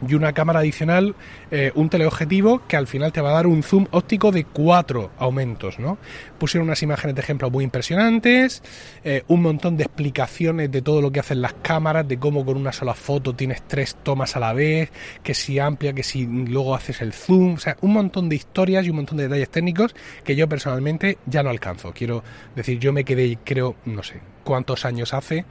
y 0.07 0.15
una 0.15 0.33
cámara 0.33 0.61
adicional, 0.61 1.15
eh, 1.51 1.73
un 1.75 1.89
teleobjetivo 1.89 2.63
que 2.67 2.77
al 2.77 2.87
final 2.87 3.13
te 3.13 3.21
va 3.21 3.31
a 3.31 3.35
dar 3.35 3.47
un 3.47 3.63
zoom 3.63 3.87
óptico 3.91 4.33
de 4.33 4.45
cuatro 4.45 5.11
aumentos, 5.19 5.79
¿no? 5.79 5.99
Pusieron 6.39 6.69
unas 6.69 6.83
imágenes 6.83 7.15
de 7.17 7.23
ejemplo 7.23 7.51
muy 7.51 7.65
impresionantes, 7.65 8.63
eh, 9.05 9.23
un 9.29 9.43
montón 9.43 9.77
de 9.77 9.85
explicaciones 9.85 10.71
de 10.71 10.83
todo 10.83 11.01
lo 11.01 11.11
que 11.11 11.21
hacen 11.21 11.41
las 11.41 11.55
cámaras, 11.55 12.07
de 12.07 12.19
cómo 12.19 12.45
con 12.45 12.57
una 12.57 12.73
sola 12.73 12.95
foto 12.95 13.35
tienes 13.35 13.63
tres 13.67 13.97
tomas 14.03 14.37
a 14.37 14.41
la 14.41 14.53
vez, 14.53 14.91
que 15.23 15.35
si 15.35 15.59
amplia, 15.59 15.93
que 15.93 16.03
si 16.03 16.27
luego 16.27 16.75
haces 16.75 17.01
el 17.01 17.13
zoom, 17.13 17.55
o 17.55 17.59
sea, 17.59 17.77
un 17.81 17.93
montón 17.93 18.29
de 18.29 18.37
historias 18.37 18.85
y 18.87 18.91
un 18.91 18.97
montón 18.97 19.19
de 19.19 19.25
detalles 19.25 19.51
técnicos 19.51 19.95
que 20.25 20.37
yo 20.37 20.49
personalmente 20.49 21.19
ya 21.27 21.43
no 21.43 21.51
alcanzo. 21.51 21.93
Quiero 21.93 22.23
decir, 22.55 22.79
yo 22.79 22.93
me 22.93 23.05
quedé, 23.05 23.39
creo, 23.45 23.77
no 23.85 24.03
sé 24.03 24.21
cuántos 24.45 24.85
años 24.85 25.13
hace 25.13 25.45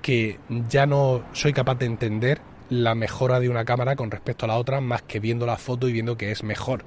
que 0.00 0.38
ya 0.68 0.86
no 0.86 1.22
soy 1.32 1.52
capaz 1.52 1.74
de 1.76 1.86
entender 1.86 2.40
la 2.70 2.94
mejora 2.94 3.40
de 3.40 3.48
una 3.48 3.64
cámara 3.64 3.96
con 3.96 4.10
respecto 4.10 4.46
a 4.46 4.48
la 4.48 4.56
otra, 4.56 4.80
más 4.80 5.02
que 5.02 5.20
viendo 5.20 5.44
la 5.44 5.56
foto 5.56 5.88
y 5.88 5.92
viendo 5.92 6.16
que 6.16 6.30
es 6.30 6.42
mejor. 6.42 6.84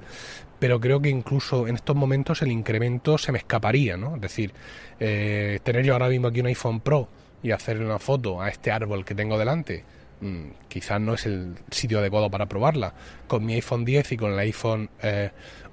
Pero 0.58 0.80
creo 0.80 1.00
que 1.00 1.10
incluso 1.10 1.68
en 1.68 1.76
estos 1.76 1.94
momentos 1.94 2.42
el 2.42 2.50
incremento 2.50 3.18
se 3.18 3.32
me 3.32 3.38
escaparía, 3.38 3.96
¿no? 3.96 4.16
Es 4.16 4.22
decir, 4.22 4.52
eh, 4.98 5.60
tener 5.62 5.84
yo 5.84 5.92
ahora 5.92 6.08
mismo 6.08 6.28
aquí 6.28 6.40
un 6.40 6.46
iPhone 6.46 6.80
Pro 6.80 7.08
y 7.42 7.50
hacer 7.50 7.80
una 7.80 7.98
foto 7.98 8.40
a 8.40 8.48
este 8.48 8.72
árbol 8.72 9.04
que 9.04 9.14
tengo 9.14 9.38
delante, 9.38 9.84
quizás 10.68 11.00
no 11.00 11.14
es 11.14 11.26
el 11.26 11.54
sitio 11.70 11.98
adecuado 11.98 12.30
para 12.30 12.46
probarla. 12.46 12.94
Con 13.26 13.44
mi 13.44 13.54
iPhone 13.54 13.84
10 13.84 14.12
y 14.12 14.16
con 14.16 14.32
el 14.32 14.38
iPhone 14.38 14.90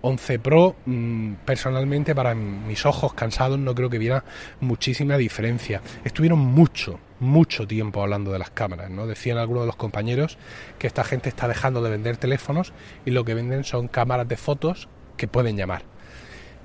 11 0.01 0.33
eh, 0.33 0.39
Pro, 0.39 0.75
mm, 0.85 1.33
personalmente 1.45 2.15
para 2.15 2.33
mis 2.35 2.85
ojos 2.85 3.13
cansados 3.13 3.59
no 3.59 3.75
creo 3.75 3.89
que 3.89 3.97
viera 3.97 4.23
muchísima 4.59 5.17
diferencia. 5.17 5.81
Estuvieron 6.03 6.39
mucho, 6.39 6.99
mucho 7.19 7.67
tiempo 7.67 8.01
hablando 8.01 8.31
de 8.31 8.39
las 8.39 8.51
cámaras, 8.51 8.89
¿no? 8.89 9.07
Decían 9.07 9.37
algunos 9.37 9.63
de 9.63 9.67
los 9.67 9.75
compañeros 9.75 10.37
que 10.79 10.87
esta 10.87 11.03
gente 11.03 11.29
está 11.29 11.47
dejando 11.47 11.81
de 11.81 11.89
vender 11.89 12.17
teléfonos 12.17 12.73
y 13.05 13.11
lo 13.11 13.25
que 13.25 13.33
venden 13.33 13.63
son 13.63 13.87
cámaras 13.87 14.27
de 14.27 14.37
fotos 14.37 14.89
que 15.17 15.27
pueden 15.27 15.57
llamar. 15.57 15.90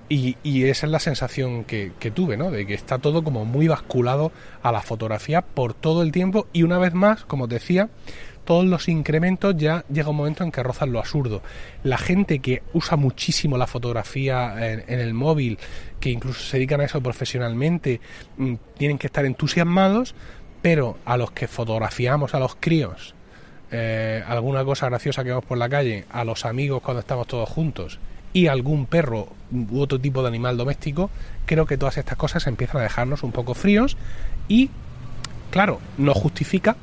Y, 0.08 0.36
esa 0.64 0.86
es 0.86 0.92
la 0.92 1.00
sensación 1.00 1.64
que, 1.64 1.90
tuve, 2.14 2.36
¿no? 2.36 2.50
De 2.50 2.64
que 2.64 2.74
está 2.74 2.98
todo 2.98 3.24
como 3.24 3.44
muy 3.44 3.66
basculado 3.66 4.30
a 4.62 4.70
la 4.70 4.80
fotografía 4.80 5.42
por 5.42 5.74
todo 5.74 6.02
el 6.02 6.12
tiempo 6.12 6.46
y 6.52 6.62
una 6.62 6.78
vez 6.78 6.94
más, 6.94 7.24
como 7.24 7.48
decía, 7.48 7.88
todos 8.44 8.64
los 8.64 8.88
incrementos 8.88 9.56
ya 9.56 9.84
llega 9.92 10.10
un 10.10 10.16
momento 10.16 10.44
en 10.44 10.52
que 10.52 10.62
rozan 10.62 10.92
lo 10.92 11.00
absurdo. 11.00 11.42
La 11.82 11.98
gente 11.98 12.38
que 12.38 12.62
usa 12.72 12.96
muchísimo 12.96 13.58
la 13.58 13.66
fotografía 13.66 14.54
en, 14.70 15.00
el 15.00 15.12
móvil, 15.12 15.58
que 15.98 16.10
incluso 16.10 16.40
se 16.40 16.58
dedican 16.58 16.80
a 16.82 16.84
eso 16.84 17.00
profesionalmente, 17.00 18.00
mm, 18.36 18.54
tienen 18.78 18.98
que 18.98 19.08
estar 19.08 19.24
entusiasmados 19.24 20.14
pero 20.62 20.98
a 21.04 21.16
los 21.16 21.30
que 21.30 21.46
fotografiamos 21.46 22.34
a 22.34 22.40
los 22.40 22.56
críos, 22.56 23.14
eh, 23.70 24.20
alguna 24.26 24.64
cosa 24.64 24.86
graciosa 24.86 25.22
que 25.22 25.28
vemos 25.28 25.44
por 25.44 25.58
la 25.58 25.68
calle, 25.68 26.06
a 26.10 26.24
los 26.24 26.44
amigos 26.44 26.82
cuando 26.82 27.00
estamos 27.00 27.28
todos 27.28 27.48
juntos 27.48 28.00
y 28.36 28.48
algún 28.48 28.84
perro 28.84 29.28
u 29.50 29.80
otro 29.80 29.98
tipo 29.98 30.20
de 30.20 30.28
animal 30.28 30.58
doméstico, 30.58 31.08
creo 31.46 31.64
que 31.64 31.78
todas 31.78 31.96
estas 31.96 32.18
cosas 32.18 32.46
empiezan 32.46 32.82
a 32.82 32.84
dejarnos 32.84 33.22
un 33.22 33.32
poco 33.32 33.54
fríos 33.54 33.96
y, 34.46 34.68
claro, 35.50 35.80
no 35.96 36.12
justifica 36.12 36.76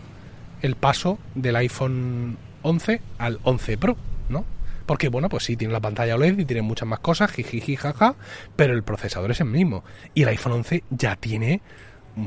el 0.63 0.75
paso 0.75 1.19
del 1.35 1.55
iPhone 1.57 2.39
11 2.63 3.01
al 3.19 3.39
11 3.43 3.77
Pro, 3.77 3.95
¿no? 4.29 4.45
Porque, 4.87 5.09
bueno, 5.09 5.29
pues 5.29 5.43
sí, 5.43 5.55
tiene 5.55 5.73
la 5.73 5.79
pantalla 5.79 6.15
OLED 6.15 6.39
y 6.39 6.45
tiene 6.45 6.63
muchas 6.63 6.87
más 6.87 7.01
cosas, 7.01 7.29
jiji, 7.29 7.75
jaja, 7.75 8.15
pero 8.55 8.73
el 8.73 8.81
procesador 8.81 9.29
es 9.29 9.39
el 9.39 9.45
mismo. 9.45 9.83
Y 10.15 10.23
el 10.23 10.29
iPhone 10.29 10.53
11 10.53 10.83
ya 10.89 11.17
tiene 11.17 11.61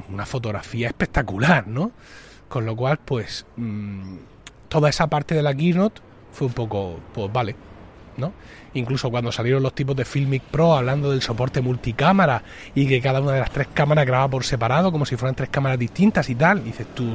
una 0.09 0.25
fotografía 0.25 0.87
espectacular, 0.87 1.67
¿no? 1.67 1.91
Con 2.49 2.65
lo 2.65 2.77
cual, 2.77 3.01
pues, 3.05 3.45
mm, 3.57 4.19
toda 4.69 4.89
esa 4.89 5.09
parte 5.09 5.35
de 5.35 5.43
la 5.43 5.53
keynote 5.53 6.01
fue 6.31 6.47
un 6.47 6.53
poco, 6.53 7.01
pues 7.13 7.33
vale, 7.33 7.57
¿no? 8.17 8.33
Incluso 8.75 9.11
cuando 9.11 9.33
salieron 9.33 9.63
los 9.63 9.75
tipos 9.75 9.97
de 9.97 10.05
Filmic 10.05 10.43
Pro 10.43 10.77
hablando 10.77 11.11
del 11.11 11.23
soporte 11.23 11.61
multicámara 11.61 12.43
y 12.75 12.87
que 12.87 13.01
cada 13.01 13.21
una 13.21 13.33
de 13.33 13.41
las 13.41 13.51
tres 13.51 13.69
cámaras 13.73 14.07
grababa 14.07 14.31
por 14.31 14.45
separado, 14.45 14.93
como 14.93 15.07
si 15.07 15.17
fueran 15.17 15.35
tres 15.35 15.49
cámaras 15.49 15.79
distintas 15.79 16.29
y 16.29 16.35
tal, 16.35 16.65
dices 16.65 16.87
tú, 16.95 17.15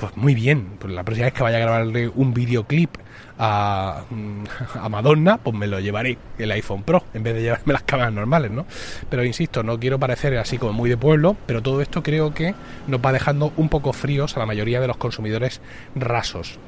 pues 0.00 0.16
muy 0.16 0.34
bien, 0.34 0.76
pues 0.78 0.92
la 0.92 1.04
próxima 1.04 1.26
vez 1.26 1.34
que 1.34 1.42
vaya 1.42 1.58
a 1.58 1.60
grabarle 1.60 2.08
un 2.08 2.32
videoclip 2.32 2.90
a, 3.38 4.04
a, 4.74 4.88
Madonna, 4.88 5.38
pues 5.38 5.56
me 5.56 5.66
lo 5.66 5.78
llevaré 5.80 6.16
el 6.38 6.50
iPhone 6.52 6.82
Pro 6.82 7.04
en 7.14 7.22
vez 7.22 7.34
de 7.34 7.42
llevarme 7.42 7.72
las 7.72 7.82
cámaras 7.82 8.12
normales, 8.12 8.50
¿no? 8.50 8.66
Pero 9.08 9.24
insisto, 9.24 9.62
no 9.62 9.78
quiero 9.78 9.98
parecer 9.98 10.36
así 10.38 10.58
como 10.58 10.72
muy 10.72 10.88
de 10.88 10.96
pueblo, 10.96 11.36
pero 11.46 11.62
todo 11.62 11.80
esto 11.80 12.02
creo 12.02 12.32
que 12.32 12.54
nos 12.86 13.00
va 13.00 13.12
dejando 13.12 13.52
un 13.56 13.68
poco 13.68 13.92
fríos 13.92 14.36
a 14.36 14.40
la 14.40 14.46
mayoría 14.46 14.80
de 14.80 14.86
los 14.86 14.96
consumidores 14.96 15.60
rasos. 15.94 16.58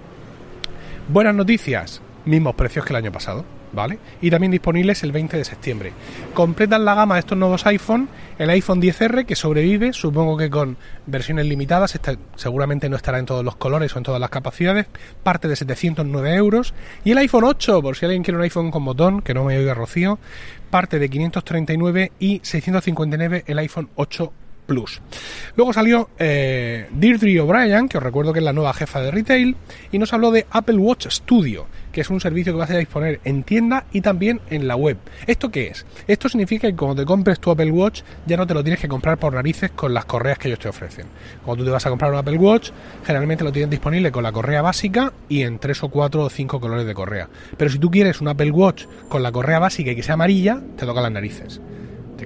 Buenas 1.08 1.34
noticias, 1.34 2.00
mismos 2.24 2.54
precios 2.54 2.84
que 2.84 2.92
el 2.92 2.96
año 2.96 3.12
pasado. 3.12 3.44
¿vale? 3.72 3.98
Y 4.20 4.30
también 4.30 4.52
disponibles 4.52 5.02
el 5.02 5.12
20 5.12 5.36
de 5.36 5.44
septiembre. 5.44 5.92
Completan 6.34 6.84
la 6.84 6.94
gama 6.94 7.14
de 7.14 7.20
estos 7.20 7.38
nuevos 7.38 7.66
iPhone 7.66 8.08
el 8.38 8.50
iPhone 8.50 8.82
10R 8.82 9.24
que 9.24 9.36
sobrevive, 9.36 9.92
supongo 9.92 10.36
que 10.36 10.50
con 10.50 10.76
versiones 11.06 11.46
limitadas, 11.46 11.98
seguramente 12.34 12.88
no 12.88 12.96
estará 12.96 13.18
en 13.18 13.26
todos 13.26 13.44
los 13.44 13.56
colores 13.56 13.94
o 13.94 13.98
en 13.98 14.04
todas 14.04 14.20
las 14.20 14.30
capacidades, 14.30 14.86
parte 15.22 15.48
de 15.48 15.56
709 15.56 16.34
euros. 16.34 16.74
Y 17.04 17.12
el 17.12 17.18
iPhone 17.18 17.44
8, 17.44 17.80
por 17.82 17.96
si 17.96 18.04
alguien 18.04 18.22
quiere 18.22 18.38
un 18.38 18.42
iPhone 18.42 18.70
con 18.70 18.84
botón, 18.84 19.22
que 19.22 19.34
no 19.34 19.44
me 19.44 19.56
oiga 19.56 19.74
Rocío, 19.74 20.18
parte 20.70 20.98
de 20.98 21.08
539 21.08 22.12
y 22.18 22.40
659 22.42 23.44
el 23.46 23.58
iPhone 23.58 23.90
8 23.94 24.32
Plus. 24.66 25.00
Luego 25.56 25.72
salió 25.72 26.10
eh, 26.18 26.88
Deirdre 26.92 27.40
O'Brien, 27.40 27.88
que 27.88 27.98
os 27.98 28.02
recuerdo 28.02 28.32
que 28.32 28.38
es 28.38 28.44
la 28.44 28.52
nueva 28.52 28.72
jefa 28.72 29.00
de 29.00 29.10
retail, 29.10 29.56
y 29.90 29.98
nos 29.98 30.12
habló 30.12 30.30
de 30.30 30.46
Apple 30.50 30.76
Watch 30.76 31.08
Studio, 31.08 31.66
que 31.92 32.00
es 32.00 32.10
un 32.10 32.20
servicio 32.20 32.52
que 32.52 32.58
vas 32.58 32.70
a 32.70 32.78
disponer 32.78 33.20
en 33.24 33.42
tienda 33.42 33.84
y 33.92 34.00
también 34.00 34.40
en 34.50 34.66
la 34.66 34.76
web. 34.76 34.96
¿Esto 35.26 35.50
qué 35.50 35.68
es? 35.68 35.86
Esto 36.06 36.28
significa 36.28 36.68
que 36.68 36.76
cuando 36.76 37.02
te 37.02 37.06
compres 37.06 37.38
tu 37.38 37.50
Apple 37.50 37.70
Watch 37.70 38.02
ya 38.26 38.36
no 38.36 38.46
te 38.46 38.54
lo 38.54 38.62
tienes 38.64 38.80
que 38.80 38.88
comprar 38.88 39.18
por 39.18 39.34
narices 39.34 39.70
con 39.70 39.94
las 39.94 40.04
correas 40.06 40.38
que 40.38 40.48
ellos 40.48 40.60
te 40.60 40.68
ofrecen. 40.68 41.06
Cuando 41.44 41.62
tú 41.62 41.68
te 41.68 41.72
vas 41.72 41.86
a 41.86 41.90
comprar 41.90 42.10
un 42.10 42.18
Apple 42.18 42.38
Watch, 42.38 42.70
generalmente 43.04 43.44
lo 43.44 43.52
tienen 43.52 43.70
disponible 43.70 44.10
con 44.10 44.22
la 44.22 44.32
correa 44.32 44.62
básica 44.62 45.12
y 45.28 45.42
en 45.42 45.58
tres 45.58 45.82
o 45.82 45.88
cuatro 45.88 46.22
o 46.22 46.30
cinco 46.30 46.60
colores 46.60 46.86
de 46.86 46.94
correa. 46.94 47.28
Pero 47.56 47.70
si 47.70 47.78
tú 47.78 47.90
quieres 47.90 48.20
un 48.20 48.28
Apple 48.28 48.50
Watch 48.50 48.86
con 49.08 49.22
la 49.22 49.30
correa 49.30 49.58
básica 49.58 49.90
y 49.92 49.96
que 49.96 50.02
sea 50.02 50.14
amarilla, 50.14 50.60
te 50.76 50.86
toca 50.86 51.00
las 51.00 51.12
narices 51.12 51.60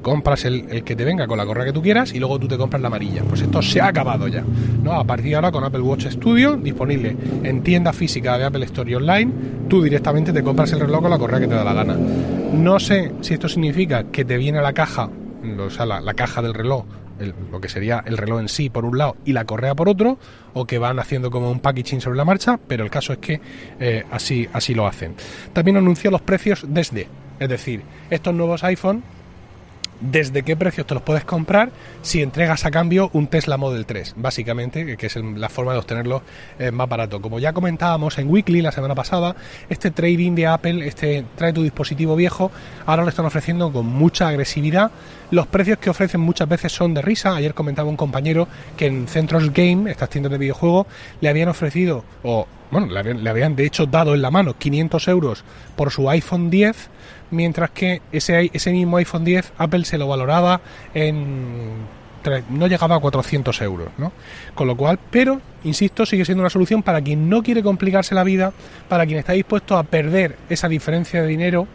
compras 0.01 0.45
el, 0.45 0.83
que 0.85 0.97
te 0.97 1.05
venga 1.05 1.27
con 1.27 1.39
la 1.39 1.47
correa 1.47 1.67
que 1.67 1.73
tú 1.73 1.83
quieras 1.83 2.13
y 2.13 2.19
luego 2.19 2.39
tú 2.39 2.49
te 2.49 2.57
compras 2.57 2.81
la 2.81 2.89
amarilla. 2.89 3.23
Pues 3.23 3.43
esto 3.43 3.63
se 3.63 3.81
ha 3.81 3.89
acabado 3.89 4.29
ya. 4.29 4.45
¿no? 4.83 4.93
A 4.93 5.05
partir 5.05 5.31
de 5.31 5.37
ahora 5.37 5.53
con 5.53 5.65
Apple 5.65 5.81
Watch 5.81 6.07
Studio, 6.07 6.57
disponible 6.57 7.17
en 7.43 7.63
tienda 7.63 7.93
física 7.93 8.39
de 8.39 8.45
Apple 8.45 8.65
Store 8.65 8.91
y 8.91 8.95
online, 8.95 9.33
tú 9.69 9.83
directamente 9.83 10.33
te 10.33 10.43
compras 10.43 10.73
el 10.73 10.81
reloj 10.81 11.03
con 11.03 11.11
la 11.11 11.19
correa 11.19 11.41
que 11.41 11.49
te 11.49 11.55
da 11.55 11.65
la 11.65 11.73
gana. 11.73 11.97
No 12.53 12.79
sé 12.79 13.13
si 13.21 13.35
esto 13.35 13.49
significa 13.49 14.05
que 14.05 14.25
te 14.25 14.37
viene 14.37 14.61
la 14.61 14.73
caja, 14.73 15.11
o 15.59 15.71
sea, 15.71 15.87
la, 15.87 16.15
caja 16.15 16.43
del 16.43 16.55
reloj, 16.55 16.85
lo 17.51 17.61
que 17.61 17.69
sería 17.69 18.03
el 18.07 18.17
reloj 18.17 18.41
en 18.41 18.49
sí 18.49 18.71
por 18.71 18.85
un 18.85 18.99
lado 18.99 19.17
y 19.25 19.33
la 19.33 19.45
correa 19.45 19.75
por 19.75 19.89
otro, 19.89 20.19
o 20.55 20.67
que 20.67 20.79
van 20.79 20.99
haciendo 20.99 21.31
como 21.31 21.51
un 21.51 21.61
packaging 21.61 22.01
sobre 22.01 22.17
la 22.17 22.25
marcha, 22.25 22.59
pero 22.67 22.85
el 22.85 22.91
caso 22.91 23.13
es 23.13 23.19
que 23.19 23.41
eh, 23.81 24.05
así, 24.11 24.49
así 24.53 24.75
lo 24.75 24.87
hacen. 24.87 25.15
También 25.53 25.77
anunció 25.77 26.11
los 26.11 26.23
precios 26.23 26.65
desde, 26.69 27.09
es 27.39 27.49
decir, 27.49 27.83
estos 28.11 28.35
nuevos 28.35 28.65
iPhone 28.65 29.03
desde 30.01 30.43
qué 30.43 30.57
precios 30.57 30.87
te 30.87 30.95
los 30.95 31.03
puedes 31.03 31.25
comprar 31.25 31.71
si 32.03 32.23
entregas 32.23 32.65
a 32.65 32.71
cambio 32.71 33.11
un 33.13 33.27
Tesla 33.27 33.57
Model 33.57 33.87
3, 33.87 34.15
básicamente, 34.17 34.97
que 34.97 35.07
es 35.07 35.17
la 35.17 35.49
forma 35.49 35.73
de 35.73 35.79
obtenerlo 35.79 36.23
eh, 36.59 36.71
más 36.71 36.89
barato. 36.89 37.21
Como 37.21 37.39
ya 37.39 37.53
comentábamos 37.53 38.19
en 38.19 38.29
Weekly 38.29 38.63
la 38.63 38.73
semana 38.73 38.95
pasada, 38.95 39.37
este 39.69 39.91
trading 39.91 40.35
de 40.35 40.47
Apple, 40.47 40.87
este 40.87 41.25
trae 41.37 41.53
tu 41.53 41.63
dispositivo 41.63 42.17
viejo, 42.17 42.51
ahora 42.85 43.03
lo 43.03 43.09
están 43.09 43.27
ofreciendo 43.27 43.73
con 43.73 43.87
mucha 43.87 44.29
agresividad. 44.29 44.91
Los 45.31 45.47
precios 45.47 45.79
que 45.79 45.91
ofrecen 45.91 46.21
muchas 46.21 46.49
veces 46.49 46.73
son 46.73 46.95
de 46.95 47.03
risa. 47.03 47.35
Ayer 47.35 47.55
comentaba 47.55 47.89
un 47.89 47.97
compañero 47.97 48.47
que 48.77 48.87
en 48.87 49.09
Centros 49.09 49.53
Game, 49.53 49.91
estas 49.91 50.11
tiendas 50.11 50.31
de 50.31 50.39
videojuegos, 50.39 50.87
le 51.21 51.29
habían 51.29 51.49
ofrecido, 51.49 52.05
o 52.23 52.47
bueno, 52.71 52.87
le 52.89 52.99
habían, 52.99 53.23
le 53.23 53.31
habían 53.31 53.57
de 53.57 53.65
hecho 53.65 53.87
dado 53.87 54.15
en 54.15 54.23
la 54.23 54.31
mano 54.31 54.55
500 54.59 55.09
euros 55.09 55.45
por 55.77 55.91
su 55.91 56.09
iPhone 56.11 56.51
10 56.51 56.91
mientras 57.31 57.71
que 57.71 58.03
ese, 58.13 58.51
ese 58.53 58.73
mismo 58.73 58.97
iPhone 58.97 59.25
10 59.25 59.53
Apple 59.59 59.85
se 59.85 59.99
lo 59.99 60.09
valoraba 60.09 60.61
en 60.95 61.87
no 62.51 62.67
llegaba 62.67 62.97
a 62.97 63.01
400 63.01 63.61
euros, 63.63 63.89
¿no? 63.99 64.13
Con 64.55 64.67
lo 64.67 64.77
cual, 64.77 64.99
pero, 65.11 65.41
insisto, 65.65 66.07
sigue 66.07 66.25
siendo 66.25 66.43
una 66.43 66.51
solución 66.51 66.83
para 66.83 67.01
quien 67.01 67.29
no 67.29 67.43
quiere 67.43 67.63
complicarse 67.63 68.15
la 68.15 68.25
vida, 68.25 68.53
para 68.89 69.07
quien 69.07 69.19
está 69.19 69.33
dispuesto 69.33 69.77
a 69.77 69.85
perder 69.85 70.37
esa 70.49 70.69
diferencia 70.69 71.23
de 71.23 71.29
dinero 71.29 71.67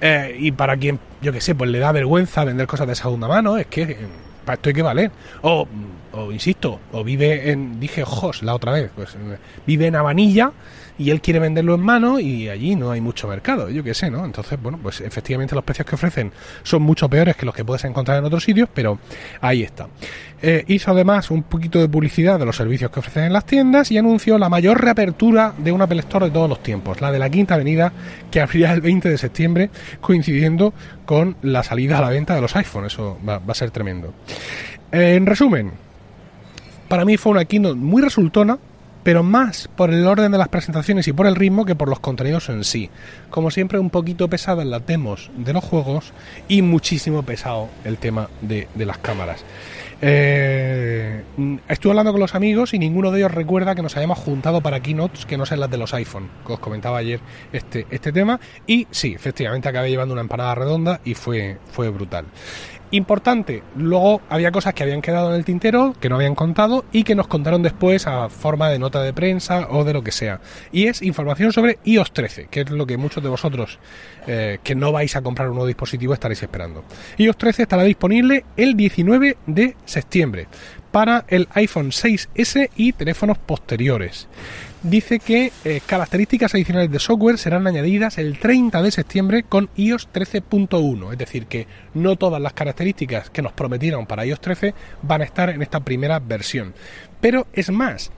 eh, 0.00 0.36
y 0.38 0.52
para 0.52 0.76
quien, 0.76 0.98
yo 1.22 1.32
que 1.32 1.40
sé, 1.40 1.54
pues 1.54 1.70
le 1.70 1.78
da 1.78 1.92
vergüenza 1.92 2.44
vender 2.44 2.66
cosas 2.66 2.86
de 2.86 2.94
segunda 2.94 3.28
mano, 3.28 3.56
es 3.56 3.66
que 3.66 3.82
eh, 3.82 3.96
para 4.44 4.54
esto 4.54 4.68
hay 4.68 4.74
que 4.74 4.82
valer. 4.82 5.10
O, 5.42 5.66
o 6.16 6.32
insisto, 6.32 6.80
o 6.92 7.04
vive 7.04 7.50
en, 7.50 7.78
dije 7.78 8.02
ojos 8.02 8.42
la 8.42 8.54
otra 8.54 8.72
vez, 8.72 8.90
pues 8.94 9.16
vive 9.66 9.86
en 9.86 9.96
Avanilla 9.96 10.52
y 10.98 11.10
él 11.10 11.20
quiere 11.20 11.38
venderlo 11.38 11.74
en 11.74 11.80
mano 11.80 12.18
y 12.18 12.48
allí 12.48 12.74
no 12.74 12.90
hay 12.90 13.00
mucho 13.00 13.28
mercado, 13.28 13.68
yo 13.68 13.84
qué 13.84 13.94
sé, 13.94 14.10
¿no? 14.10 14.24
Entonces, 14.24 14.60
bueno, 14.60 14.78
pues 14.82 15.00
efectivamente 15.00 15.54
los 15.54 15.64
precios 15.64 15.86
que 15.86 15.94
ofrecen 15.94 16.32
son 16.62 16.82
mucho 16.82 17.08
peores 17.08 17.36
que 17.36 17.44
los 17.44 17.54
que 17.54 17.64
puedes 17.64 17.84
encontrar 17.84 18.18
en 18.18 18.24
otros 18.24 18.44
sitios, 18.44 18.68
pero 18.72 18.98
ahí 19.40 19.62
está. 19.62 19.88
Eh, 20.42 20.64
hizo 20.68 20.90
además 20.90 21.30
un 21.30 21.42
poquito 21.42 21.80
de 21.80 21.88
publicidad 21.88 22.38
de 22.38 22.44
los 22.44 22.56
servicios 22.56 22.90
que 22.90 23.00
ofrecen 23.00 23.24
en 23.24 23.32
las 23.32 23.46
tiendas 23.46 23.90
y 23.90 23.98
anunció 23.98 24.38
la 24.38 24.48
mayor 24.48 24.80
reapertura 24.80 25.52
de 25.56 25.72
un 25.72 25.82
Apple 25.82 25.96
de 25.96 26.30
todos 26.30 26.48
los 26.48 26.62
tiempos, 26.62 27.00
la 27.00 27.10
de 27.10 27.18
la 27.18 27.30
Quinta 27.30 27.54
Avenida, 27.54 27.92
que 28.30 28.40
abrirá 28.40 28.72
el 28.72 28.80
20 28.80 29.08
de 29.08 29.18
septiembre, 29.18 29.70
coincidiendo 30.00 30.72
con 31.04 31.36
la 31.42 31.62
salida 31.62 31.98
a 31.98 32.02
la 32.02 32.10
venta 32.10 32.34
de 32.34 32.40
los 32.40 32.54
iPhones. 32.56 32.92
Eso 32.92 33.18
va, 33.26 33.40
a 33.46 33.54
ser 33.54 33.70
tremendo. 33.70 34.14
en 34.92 35.26
resumen, 35.26 35.72
para 36.88 37.04
mí 37.04 37.16
fue 37.16 37.32
una 37.32 37.44
keynote 37.44 37.76
muy 37.76 38.02
resultona, 38.02 38.58
pero 39.06 39.22
más 39.22 39.68
por 39.76 39.94
el 39.94 40.04
orden 40.04 40.32
de 40.32 40.38
las 40.38 40.48
presentaciones 40.48 41.06
y 41.06 41.12
por 41.12 41.28
el 41.28 41.36
ritmo 41.36 41.64
que 41.64 41.76
por 41.76 41.88
los 41.88 42.00
contenidos 42.00 42.48
en 42.48 42.64
sí. 42.64 42.90
Como 43.30 43.52
siempre, 43.52 43.78
un 43.78 43.88
poquito 43.88 44.28
pesada 44.28 44.62
en 44.62 44.70
las 44.70 44.84
demos 44.84 45.30
de 45.36 45.52
los 45.52 45.62
juegos 45.62 46.12
y 46.48 46.62
muchísimo 46.62 47.22
pesado 47.22 47.68
el 47.84 47.98
tema 47.98 48.28
de, 48.40 48.66
las 48.76 48.98
cámaras. 48.98 49.44
Eh, 50.02 51.22
estuve 51.68 51.92
hablando 51.92 52.10
con 52.10 52.20
los 52.20 52.34
amigos 52.34 52.74
y 52.74 52.80
ninguno 52.80 53.12
de 53.12 53.20
ellos 53.20 53.30
recuerda 53.30 53.76
que 53.76 53.82
nos 53.82 53.96
hayamos 53.96 54.18
juntado 54.18 54.60
para 54.60 54.80
keynotes 54.80 55.24
que 55.24 55.38
no 55.38 55.46
sean 55.46 55.60
las 55.60 55.70
de 55.70 55.78
los 55.78 55.94
iPhone, 55.94 56.28
que 56.44 56.54
os 56.54 56.58
comentaba 56.58 56.98
ayer 56.98 57.20
este, 57.52 57.86
este 57.90 58.10
tema. 58.12 58.40
Y 58.66 58.88
sí, 58.90 59.14
efectivamente 59.14 59.68
acabé 59.68 59.88
llevando 59.88 60.14
una 60.14 60.22
empanada 60.22 60.56
redonda 60.56 61.00
y 61.04 61.14
fue, 61.14 61.58
fue 61.70 61.90
brutal. 61.90 62.24
Importante, 62.92 63.64
luego 63.76 64.20
había 64.28 64.52
cosas 64.52 64.72
que 64.72 64.84
habían 64.84 65.02
quedado 65.02 65.30
en 65.30 65.36
el 65.36 65.44
tintero, 65.44 65.94
que 66.00 66.08
no 66.08 66.14
habían 66.14 66.36
contado 66.36 66.84
y 66.92 67.02
que 67.02 67.16
nos 67.16 67.26
contaron 67.26 67.62
después 67.62 68.06
a 68.06 68.28
forma 68.28 68.70
de 68.70 68.78
nota 68.78 69.02
de 69.02 69.12
prensa 69.12 69.66
o 69.70 69.82
de 69.82 69.92
lo 69.92 70.04
que 70.04 70.12
sea. 70.12 70.40
Y 70.70 70.86
es 70.86 71.02
información 71.02 71.52
sobre 71.52 71.78
iOS 71.84 72.12
13, 72.12 72.46
que 72.48 72.60
es 72.60 72.70
lo 72.70 72.86
que 72.86 72.96
muchos 72.96 73.24
de 73.24 73.28
vosotros 73.28 73.80
eh, 74.28 74.58
que 74.62 74.76
no 74.76 74.92
vais 74.92 75.16
a 75.16 75.22
comprar 75.22 75.48
un 75.48 75.54
nuevo 75.54 75.66
dispositivo 75.66 76.14
estaréis 76.14 76.42
esperando. 76.42 76.84
iOS 77.18 77.36
13 77.36 77.62
estará 77.62 77.82
disponible 77.82 78.44
el 78.56 78.76
19 78.76 79.36
de 79.46 79.76
septiembre 79.84 80.46
para 80.96 81.26
el 81.28 81.46
iPhone 81.52 81.90
6S 81.90 82.70
y 82.74 82.94
teléfonos 82.94 83.36
posteriores 83.36 84.28
dice 84.82 85.18
que 85.18 85.52
eh, 85.62 85.82
características 85.84 86.54
adicionales 86.54 86.90
de 86.90 86.98
software 86.98 87.36
serán 87.36 87.66
añadidas 87.66 88.16
el 88.16 88.38
30 88.38 88.80
de 88.80 88.90
septiembre 88.90 89.42
con 89.42 89.68
iOS 89.76 90.08
13.1, 90.10 91.12
es 91.12 91.18
decir, 91.18 91.48
que 91.48 91.66
no 91.92 92.16
todas 92.16 92.40
las 92.40 92.54
características 92.54 93.28
que 93.28 93.42
nos 93.42 93.52
prometieron 93.52 94.06
para 94.06 94.24
iOS 94.24 94.40
13 94.40 94.74
van 95.02 95.20
a 95.20 95.24
estar 95.24 95.50
en 95.50 95.60
esta 95.60 95.80
primera 95.80 96.18
versión. 96.18 96.72
Pero 97.20 97.46
es 97.52 97.70
más, 97.70 98.10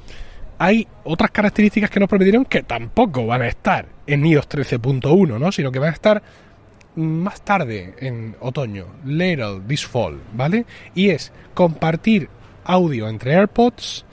hay 0.61 0.87
otras 1.03 1.33
características 1.33 1.91
que 1.91 1.99
nos 1.99 2.09
prometieron 2.09 2.45
que 2.45 2.63
tampoco 2.63 3.27
van 3.27 3.43
a 3.43 3.49
estar 3.49 3.87
en 4.07 4.25
iOS 4.25 4.49
13.1, 4.49 5.37
¿no? 5.37 5.51
sino 5.51 5.73
que 5.73 5.81
van 5.81 5.91
a 5.91 5.95
estar 5.95 6.23
más 6.95 7.41
tarde 7.43 7.95
en 7.99 8.37
otoño, 8.39 8.87
later 9.05 9.61
this 9.67 9.85
fall, 9.85 10.21
¿vale? 10.33 10.65
Y 10.95 11.11
es 11.11 11.33
compartir 11.55 12.29
audio 12.69 13.09
entre 13.09 13.35
AirPods, 13.35 14.05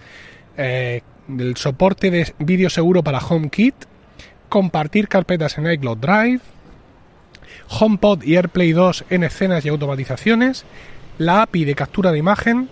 eh, 0.57 1.01
el 1.29 1.55
soporte 1.57 2.09
de 2.09 2.33
vídeo 2.39 2.71
seguro 2.71 3.03
para 3.03 3.19
HomeKit, 3.19 3.75
compartir 4.49 5.07
carpetas 5.07 5.57
en 5.59 5.71
iCloud 5.71 5.97
Drive, 5.97 6.41
HomePod 7.67 8.23
y 8.23 8.35
AirPlay 8.35 8.71
2 8.71 9.05
en 9.09 9.23
escenas 9.23 9.65
y 9.65 9.69
automatizaciones, 9.69 10.65
la 11.17 11.43
API 11.43 11.65
de 11.65 11.75
captura 11.75 12.11
de 12.11 12.19
imagen, 12.19 12.69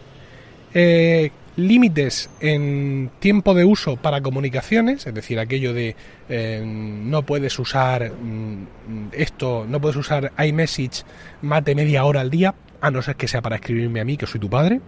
eh, 0.74 1.32
límites 1.56 2.30
en 2.40 3.12
tiempo 3.20 3.54
de 3.54 3.66
uso 3.66 3.96
para 3.98 4.22
comunicaciones, 4.22 5.06
es 5.06 5.14
decir, 5.14 5.40
aquello 5.40 5.74
de 5.74 5.96
eh, 6.30 6.64
no 6.66 7.24
puedes 7.24 7.58
usar 7.60 8.12
mm, 8.12 9.10
esto, 9.12 9.66
no 9.68 9.80
puedes 9.80 9.98
usar 9.98 10.32
iMessage 10.44 11.04
más 11.42 11.64
de 11.64 11.76
media 11.76 12.06
hora 12.06 12.22
al 12.22 12.30
día, 12.30 12.56
a 12.84 12.92
no 12.92 13.02
ser 13.02 13.16
que 13.16 13.30
sea 13.30 13.42
para 13.42 13.56
escribirme 13.56 14.02
a 14.02 14.06
mí, 14.06 14.18
que 14.18 14.28
soy 14.28 14.42
tu 14.42 14.50
padre, 14.50 14.82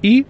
y 0.00 0.24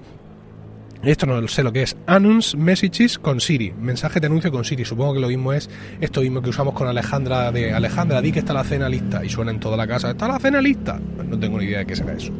esto 1.03 1.27
no 1.27 1.47
sé 1.47 1.63
lo 1.63 1.73
que 1.73 1.83
es. 1.83 1.95
Announce 2.07 2.57
Messages 2.57 3.19
con 3.19 3.41
Siri. 3.41 3.73
Mensaje 3.73 4.19
de 4.21 4.29
anuncio 4.29 4.51
con 4.51 4.65
Siri. 4.65 4.85
Supongo 4.85 5.15
que 5.15 5.21
lo 5.21 5.29
mismo 5.29 5.53
es 5.53 5.69
esto 6.01 6.21
mismo 6.21 6.41
que 6.41 6.51
usamos 6.51 6.75
con 6.75 6.87
Alejandra 6.87 7.51
de 7.51 7.75
Alejandra, 7.75 8.23
di 8.23 8.31
que 8.31 8.39
está 8.39 8.55
la 8.55 8.63
cena 8.63 8.89
lista. 8.89 9.25
Y 9.25 9.29
suena 9.29 9.51
en 9.51 9.59
toda 9.59 9.77
la 9.77 9.87
casa. 9.87 10.13
¿Está 10.13 10.29
la 10.29 10.39
cena 10.39 10.61
lista? 10.61 11.01
No 11.29 11.39
tengo 11.39 11.59
ni 11.59 11.65
idea 11.65 11.81
de 11.81 11.87
qué 11.87 11.97
será 11.97 12.13
eso. 12.13 12.33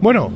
Bueno, 0.00 0.32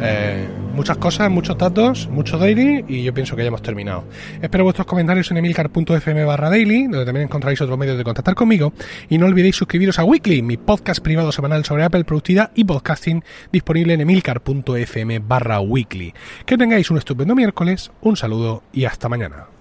eh, 0.00 0.46
muchas 0.74 0.98
cosas, 0.98 1.30
muchos 1.30 1.56
datos, 1.56 2.08
mucho 2.08 2.36
daily 2.36 2.84
y 2.88 3.02
yo 3.02 3.14
pienso 3.14 3.36
que 3.36 3.42
ya 3.42 3.48
hemos 3.48 3.62
terminado. 3.62 4.04
Espero 4.42 4.64
vuestros 4.64 4.86
comentarios 4.86 5.30
en 5.30 5.38
emilcar.fm 5.38 6.24
barra 6.24 6.50
daily, 6.50 6.84
donde 6.84 7.04
también 7.04 7.24
encontraréis 7.24 7.60
otros 7.60 7.78
medios 7.78 7.96
de 7.96 8.04
contactar 8.04 8.34
conmigo. 8.34 8.72
Y 9.08 9.18
no 9.18 9.26
olvidéis 9.26 9.56
suscribiros 9.56 9.98
a 9.98 10.04
Weekly, 10.04 10.42
mi 10.42 10.56
podcast 10.56 11.00
privado 11.00 11.32
semanal 11.32 11.64
sobre 11.64 11.84
Apple 11.84 12.04
Productividad 12.04 12.50
y 12.54 12.64
podcasting 12.64 13.22
disponible 13.52 13.94
en 13.94 14.00
emilcar.fm 14.00 15.20
barra 15.20 15.60
weekly. 15.60 16.12
Que 16.44 16.58
tengáis 16.58 16.90
un 16.90 16.98
estupendo 16.98 17.34
miércoles, 17.34 17.92
un 18.00 18.16
saludo 18.16 18.62
y 18.72 18.84
hasta 18.84 19.08
mañana. 19.08 19.53